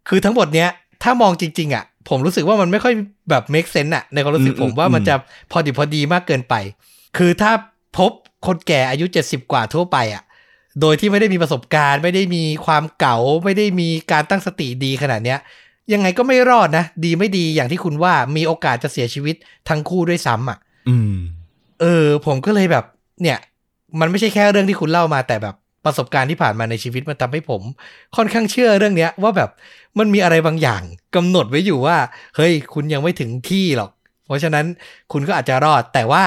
[0.09, 0.69] คือทั้งหมดเนี้ย
[1.03, 2.95] ถ้ามองจริง ๆอะ ผมรู้สึกว่ามันไม่ค่อย
[3.31, 5.15] แบบ make sense อะในความรู้สึกผมว่ามันจะ
[5.53, 6.55] พอดีพอดีมากเกินไป
[7.17, 7.53] คือถ้า
[7.99, 8.11] พบ
[8.47, 10.23] คนแก่อายุ 70 กว่าทั่วไปอะ
[10.81, 15.39] โดยที่ไม่ได้มีประสบการณ์ ไม่ได้มีความเก่า ไม่ได้มีการตั้งสติดีขนาดเนี้ย
[15.93, 19.37] ยังไงก็ไม่รอดนะ ดีไม่ดีอย่างที่คุณว่ามีโอกาสจะเสียชีวิต
[19.69, 20.59] ทั้งคู่ด้วยซ้ำอะ
[20.89, 21.17] อืม
[21.81, 22.85] เออ ผมก็เลยแบบ
[23.23, 23.39] เนี่ย
[24.01, 27.63] มันไม่ใช่แค่เรื่องที่คุณเล่ามาแต่แบบประสบการณ์ที่ผ่านมาในชีวิตมันทำให้ผม
[28.17, 29.51] ค่อนข้างเชื่อเรื่องเนี้ย ว่าแบบ
[29.99, 30.83] มันมีอะไรบางอย่าง
[31.17, 31.97] กำหนดไว้อยู่ว่า
[32.37, 33.91] เฮ้ย คุณยังไม่ถึงที่หรอก
[34.27, 34.65] เพราะฉะนั้น
[35.13, 36.25] คุณก็อาจจะรอด แต่ว่า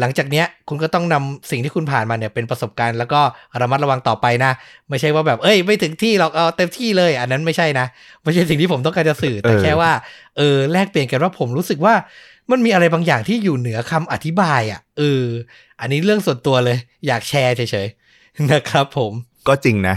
[0.00, 3.20] หลังจากเนี้ยคุณก็ต้องนำสิ่งที่คุณผ่านมาเนี่ยเป็นประสบการณ์แล้วก็
[3.60, 4.52] ระมัดระวังต่อไปนะ
[4.88, 7.86] ไม่ใช่ว่าแบบเอ้ย ไม่ถึงที่หรอกเอาเต็มที่เลย อันนั้นไม่ใช่นะ
[8.24, 9.90] ไม่ใช่สิ่งที่ผมต้องการจะสื่อ แต่แค่ว่า
[10.36, 11.94] เออแลกเปลี่ยนกันว่าผมรู้สึกว่า
[12.50, 15.24] มันมีอะไรบางอย่างที่อยู่เหนือคำอธิบายอะเออ
[15.80, 19.12] อันนี้เรื่องส่วนตัวเลย อยากแชร์เฉยๆนะครับผม
[19.48, 19.96] ก็จริงนะ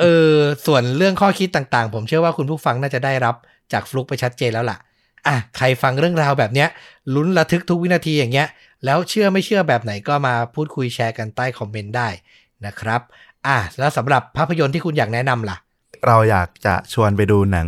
[0.00, 0.34] เออ
[0.66, 3.34] ส่วนเรื่องข้อคิดต่างๆ ผมเชื่อว่าคุณผู้ฟังน่าจะได้รับ
[3.72, 4.78] จากฟลุกไปชัดเจนแล้วล่ะ
[5.26, 6.68] อะ ใครฟังเรื่องราวแบบเนี้ย
[7.14, 8.48] ลุ้นระทึกทุกวินาทีอย่างเงี้ย
[8.84, 12.08] แล้วเชื่อไม่เชื่อแบบไหนก็มาพูดคุยแชร์กันใต้คอมเมนต์ได้
[12.66, 13.00] นะครับ
[13.46, 15.56] อะ แล้วสำหรับภาพยนตร์ที่คุณอยากแนะนำล่ะ
[16.06, 17.66] เราอยากจะชวนไปดูหนัง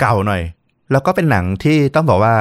[0.00, 0.42] เก่าหน่อย
[0.92, 2.34] แล้วก็เป็นหนังที่ต้องบอกว่า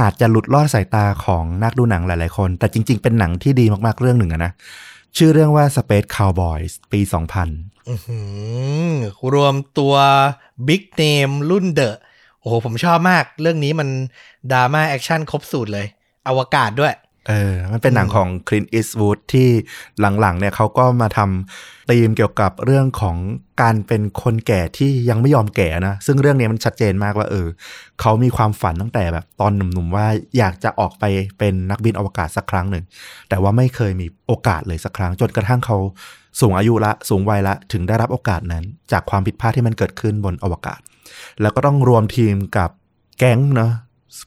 [0.00, 4.52] อาจจะหลุดลอดสายตาของนักดูหนังหลาย ๆ คน แต่จริง ๆ เป็นหนังที่ดีมากๆเรื่องหนึ่งนะ
[5.16, 7.16] ชื่อเรื่องว่า Space Cowboys ปี 2000
[9.34, 9.94] รวมตัว
[10.66, 11.96] big name รุ่นเดอะ
[12.40, 13.88] โอ้โห ผมชอบมาก เรื่องนี้มัน
[14.52, 15.86] ดราม่าแอคชั่นครบสูตรเลย
[16.28, 16.94] อวกาศด้วย
[17.28, 19.48] เออ มันเป็นหนังอืมของคลินต์อีส w ูดที่
[20.20, 23.16] หลังๆ เนี่ยเขาก็มาทำธีมเกี่ยวกับเรื่องของ
[23.62, 27.46] การเป็นคนแก่ที่ยังไม่ยอมแก่นะ ซึ่งเรื่องนี้มันชัดเจนมากว่าเออ
[28.00, 30.06] เขามีความฝันตั้งแต่แบบตอนหนุ่มๆว่า
[30.38, 31.04] อยากจะออกไป
[31.38, 32.84] เป็นนักบินอวกาศสักครั้งหนึ่ง
[33.28, 35.76] แต่ว่าไม่เคยมีโอกาสเลยสักครั้ง จนกระทั่งเขา
[36.40, 40.80] สูงอายุละสูงวัยละถึงได้รับโอกาสนั้น จากความผิดพลาดที่มันเกิดขึ้นบนอวกาศ
[41.42, 42.70] แล้วก็ต้องรวมทีมกับ
[43.18, 43.72] แก๊งเนาะ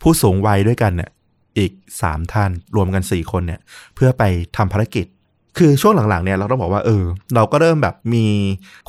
[0.02, 1.10] ผู้สูงวัยด้วยกันเนี่ย
[1.60, 3.60] อีก 3 ท่าน รวมกัน 4 คนเนี่ย
[3.96, 4.24] เพื่อไป
[4.58, 5.06] ทำภารกิจ
[5.58, 7.04] คือช่วงหลังๆเนี่ยเราต้องบอกว่าเออ
[7.36, 8.26] เราก็เริ่มแบบมี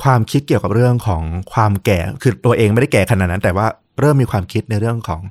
[0.03, 3.67] ความคิดเกี่ยวกับเรื่องของความแก่ คือตัวเองไม่ได้แก่ขนาดนั้น แต่ว่า
[4.01, 5.23] เริ่มมีความคิดในเรื่องของ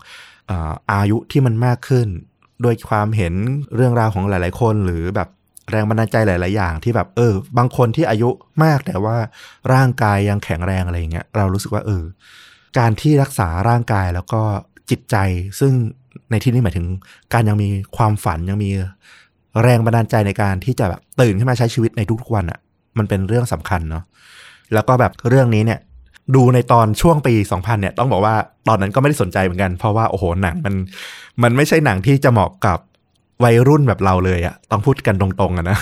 [0.49, 2.07] อาอายุที่มันมากขึ้น
[2.61, 3.33] โดยความเห็น
[3.75, 5.29] เรื่องราวของหลาย ๆ คนหรือแบบ
[5.71, 8.29] แรงบันดาลใจหลาย ๆ อย่างที่แบบเออ บางคนที่อายุ
[8.63, 9.17] มากแต่ว่า
[9.73, 12.03] ร่างกายยังแข็งแรงอะไรอย่างเงี้ยเรารู้สึกว่าเออ
[12.77, 14.41] การที่รักษาร่างกายแล้วก็
[14.89, 15.15] จิตใจ
[15.59, 15.73] ซึ่ง
[16.31, 16.85] ในที่นี้หมายถึง
[17.33, 17.67] การยังมี
[17.97, 18.69] ความฝันยังมี
[19.63, 22.59] แรงบันดาลใจในการที่จะแบบตื่นขึ้นมาใช้ชีวิตในทุกๆวันอะ่ะ
[22.97, 24.03] มันเป็นเรื่องสำคัญเนาะ
[24.73, 25.79] แล้วก็แบบเรื่องนี้เนี่ย
[26.35, 28.35] ดูในตอนช่วงปี 2000 เนี่ย ต้องบอกว่า
[28.67, 30.75] ตอนนั้นก็ไม่ได้สนใจเหมือนกัน เพราะว่าโอ้โหหนังมัน
[31.43, 32.79] มันไม่ใช่หนังที่จะเหมาะกับ
[33.43, 35.77] วัยรุ่นแบบเราเลยอะต้องพูดกันตรงๆอะนะ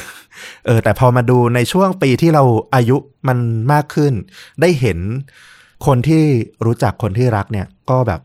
[0.65, 2.43] เออแต่พอมาดูในช่วงปีที่เรา
[2.75, 3.37] อายุมัน
[3.71, 4.13] มากขึ้น
[4.61, 4.99] ได้เห็น
[5.85, 6.23] คนที่
[6.65, 8.21] รู้จักคนที่รักเนี่ย ก็แบบ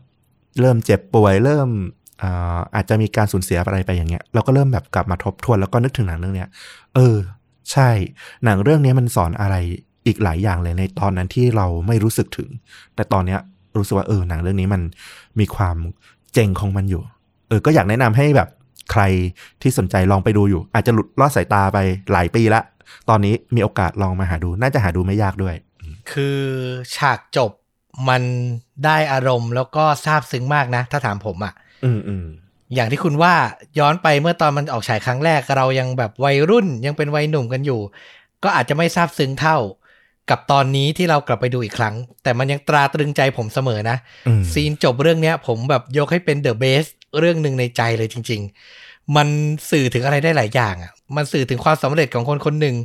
[0.59, 1.69] เริ่มเจ็บป่วยเริ่ม
[2.75, 6.49] อาจจะมีการสูญเสียอะไรไปอย่างเงี้ยเราก็เริ่มแบบกลับมาทบทวนแล้วก็นึกถึงหนังเรื่องเนี้ย
[6.95, 7.17] เออ
[7.71, 7.89] ใช่
[8.45, 9.55] หนังเรื่องนี้มันสอนอะไร
[10.07, 12.49] อีกหลายอย่างเลยในตอนนั้นที่เราไม่รู้สึกถึง
[12.95, 13.39] แต่ตอนเนี้ย
[13.77, 14.81] รู้สึกว่าเออหนังเรื่องนี้มัน
[15.39, 15.77] มีความ
[16.33, 17.01] เจ๋งของมันอยู่
[17.47, 18.49] เออ ก็อยากแนะนำให้แบบ
[18.91, 19.03] ใคร
[19.61, 21.77] ที่สนใจลองไปดูอยู่ อาจจะหลุดลอดสายตาไป
[22.11, 22.61] หลายปีละ
[23.09, 25.55] ตอนนี้มีโอกาสลองมาหาดู น่าจะหาดูไม่ยากด้วย
[26.11, 26.39] คือ
[26.95, 27.51] ฉากจบ
[28.09, 28.21] มัน
[28.85, 31.53] ได้อารมณ์แล้วก็ซาบซึ้งมากนะ ถ้าถามผมอะ่ะ
[31.83, 32.25] อืมอืม
[32.75, 33.33] อย่างที่คุณว่า
[33.79, 37.81] ย้อนไปเมื่อตอนมันออกฉายครั้งแรกเรายังแบบวัยรุ่นยังเป็นวัยหนุ่มกันอยู่
[38.43, 39.57] ก็อาจจะไม่ซาบซึ้งเท่า
[40.29, 46.85] กับตอนนี้ที่เรากลับไปดูอีกครั้ง แต่มันยังตราตรึงใจผมเสมอนะอืมซีนจบเรื่องเนี้ย ผมแบบยกให้เป็นเดอะเบส
[47.19, 48.41] เรื่องหนึ่งในใจเลยจริง
[48.77, 49.27] ๆ มัน
[49.71, 52.75] สื่อถึงอะไรได้หลายอย่างอะ่ะ มันสื่อถึงความสำเร็จของคนคนหนึ่ง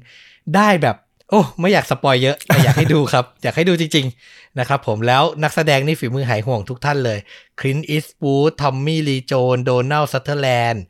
[0.56, 0.96] ได้แบบ
[1.30, 7.18] โอ้ไม่อยาก spoil เยอะแต่อยากให้ดูครับ อยากให้ดูจริง ๆ นะครับผมแล้วนักแสดงนี่ฝีมือหายห่วงทุกท่านเลย
[7.60, 10.82] คลินต์ อีสต์วูด ทอมมี่ลีโจนส์ โดนัลด์ซัตเทอร์แลนด์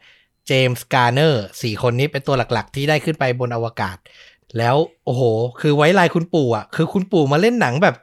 [0.46, 3.96] เจมส์การ์เนอร์สี่คนนี้เป็นตัวหลักๆ ที่ได้ขึ้นไปบนอวกาศ
[4.58, 5.22] แล้วโอ้โห
[5.60, 7.96] คือไว้ลายคุณปู่อะคือคุณปู่มาเล่นหนังแบบ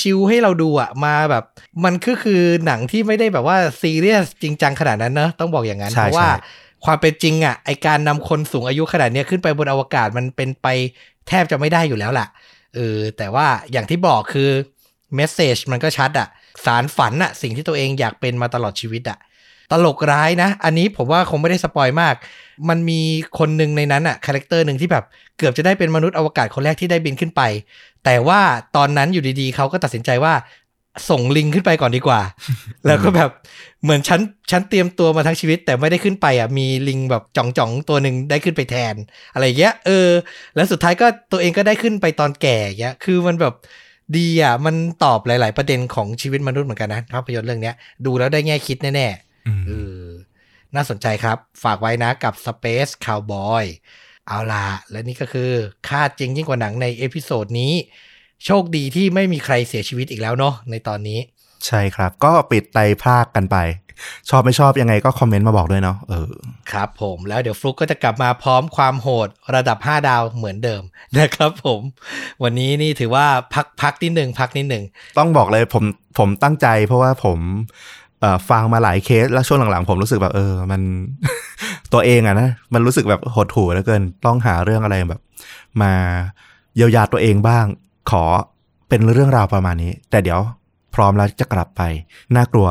[0.00, 1.44] ชิวๆให้เราดูอะมาแบบ
[1.84, 10.66] มันก็คือหนังที่ไม่ได้แบบว่าซีเรียสจริงจังขนาดนั้นเนอะต้องบอกอย่างนั้นใช่เพราะว่าใช่ความเป็นจริงอะไอการนำคนสูงอายุขนาดเนี้ยขึ้นไปบนอวกาศมันเป็นไป
[11.28, 12.26] แทบจะไม่ได้อยู่แล้วล่ะ
[12.74, 14.50] เออแต่ว่าอย่างที่บอกคือ
[15.14, 16.28] message มันก็ชัดอะ
[16.64, 19.18] สานฝันอะสิ่งที่ตัวเองอยากเป็นมาตลอดชีวิตอะ
[19.72, 22.14] ตลกร้ายนะ อันนี้ผมว่าคงไม่ได้ spoil มาก
[22.68, 23.00] มันมี
[23.38, 25.04] คนหนึ่งในนั้นอะ character หนึ่งที่แบบ
[25.38, 27.42] เกือบจะได้เป็นมนุษย์อวกาศคนแรกที่ได้บินขึ้นไป
[28.04, 28.40] แต่ว่า
[28.76, 30.34] ตอนนั้นอยู่ดีๆ เขาก็ตัดสินใจว่า
[31.10, 32.20] ส่งลิงขึ้นไปก่อนดีกว่า
[32.86, 33.30] แล้วก็แบบ
[33.82, 34.20] เหมือนฉัน
[34.50, 38.94] ฉันเตรียมตัวมาทั้งชีวิต แต่ไม่ได้ขึ้นไปอะมีลิงแบบจ่องๆตัวหนึ่งได้ขึ้นไปแทน
[39.32, 40.08] อะไรอย่างเงี้ยเออ
[40.54, 43.54] แล้วสุดท้ายก็ตัวเองก็ได้ขึ้นไปตอนแก่อย่างเงี้ยคือมันแบบ
[44.16, 47.74] ดีอะมันตอบหลาย ๆ ประเด็นของชีวิตมนุษย์เหมือนกันนะภาพยนตร์เรื่องเนี้ย
[48.06, 49.70] ดูแล้วได้แง่คิดแน่ๆอืมเอ
[50.02, 50.04] อ
[50.74, 53.64] น่าสนใจครับ ฝากไว้นะกับ Space Cowboy
[54.26, 55.50] เอาล่ะและนี่ก็คือ
[55.88, 57.72] ฆาตจริงยิ่งกว่าหนังใน episode นี้
[58.46, 61.18] โชคดีที่ไม่มีใครเสียชีวิตอีกแล้วเนาะในตอนนี้
[61.66, 63.56] ใช่ครับ ก็ปิดไตรภาคกันไป
[64.30, 66.28] ชอบไม่ชอบยังไงก็คอมเมนต์มาบอกด้วยเนาะเออ
[66.72, 70.82] ครับผมแล้วเดี๋ยวฟลุกก็จะกลับมาพร้อมความโหดระดับ 5 ดาวเหมือนเดิม
[71.18, 71.80] นะครับผม
[72.42, 74.84] วันนี้นี่ถือว่าพักพักนิดหนึ่งพักนิดหนึ่ง
[75.18, 75.84] ต้องบอกเลยผม
[76.18, 77.38] ผมตั้งใจเพราะว่าผม
[78.20, 80.82] เอ่อฟังมาหลายเคสแล้วช่วงหลังๆ ผมรู้สึกแบบเออ มัน
[81.92, 85.20] ตัวเองอะนะมันรู้สึกแบบหดหู่เหลือเกิน ต้องหาเรื่องอะไรแบบ
[85.82, 85.92] มา
[86.76, 87.66] เยียวยาตัวเองบ้าง
[88.10, 88.24] ขอ
[88.88, 90.40] เป็นเรื่องราวประมาณนี้ แต่เดี๋ยว
[90.94, 91.82] พร้อมแล้วจะกลับไป
[92.36, 92.68] น่ากลัว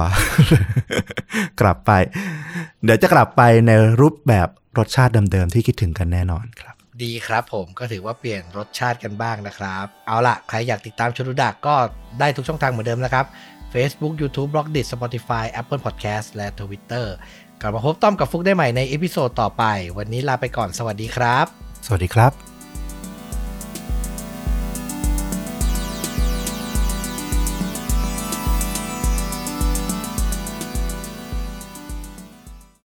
[1.62, 1.92] กลับไป
[2.84, 3.72] เดี๋ยวจะกลับไปใน
[4.02, 11.76] รูปแบบรสชาติเดิมๆที่คิดถึงกันแน่นอนครับ ดีครับผมก็ถือว่าเปลี่ยนรสชาติกันบ้างนะครับ เอาล่ะ ใครอยากติดตามชนุดักก็
[12.20, 13.26] ได้ทุกช่องทางเหมือนเดิมนะครับ
[13.74, 17.06] Facebook YouTube b l o g d i t Spotify Apple Podcast และ Twitter
[17.62, 19.64] กลับมาพบต้อมกับฟุกได้ใหม่ในเอพิโซดต่อไป
[19.98, 21.46] วันนี้ลาไปก่อนสวัสดีครับ
[21.86, 22.57] สวัสดีครับ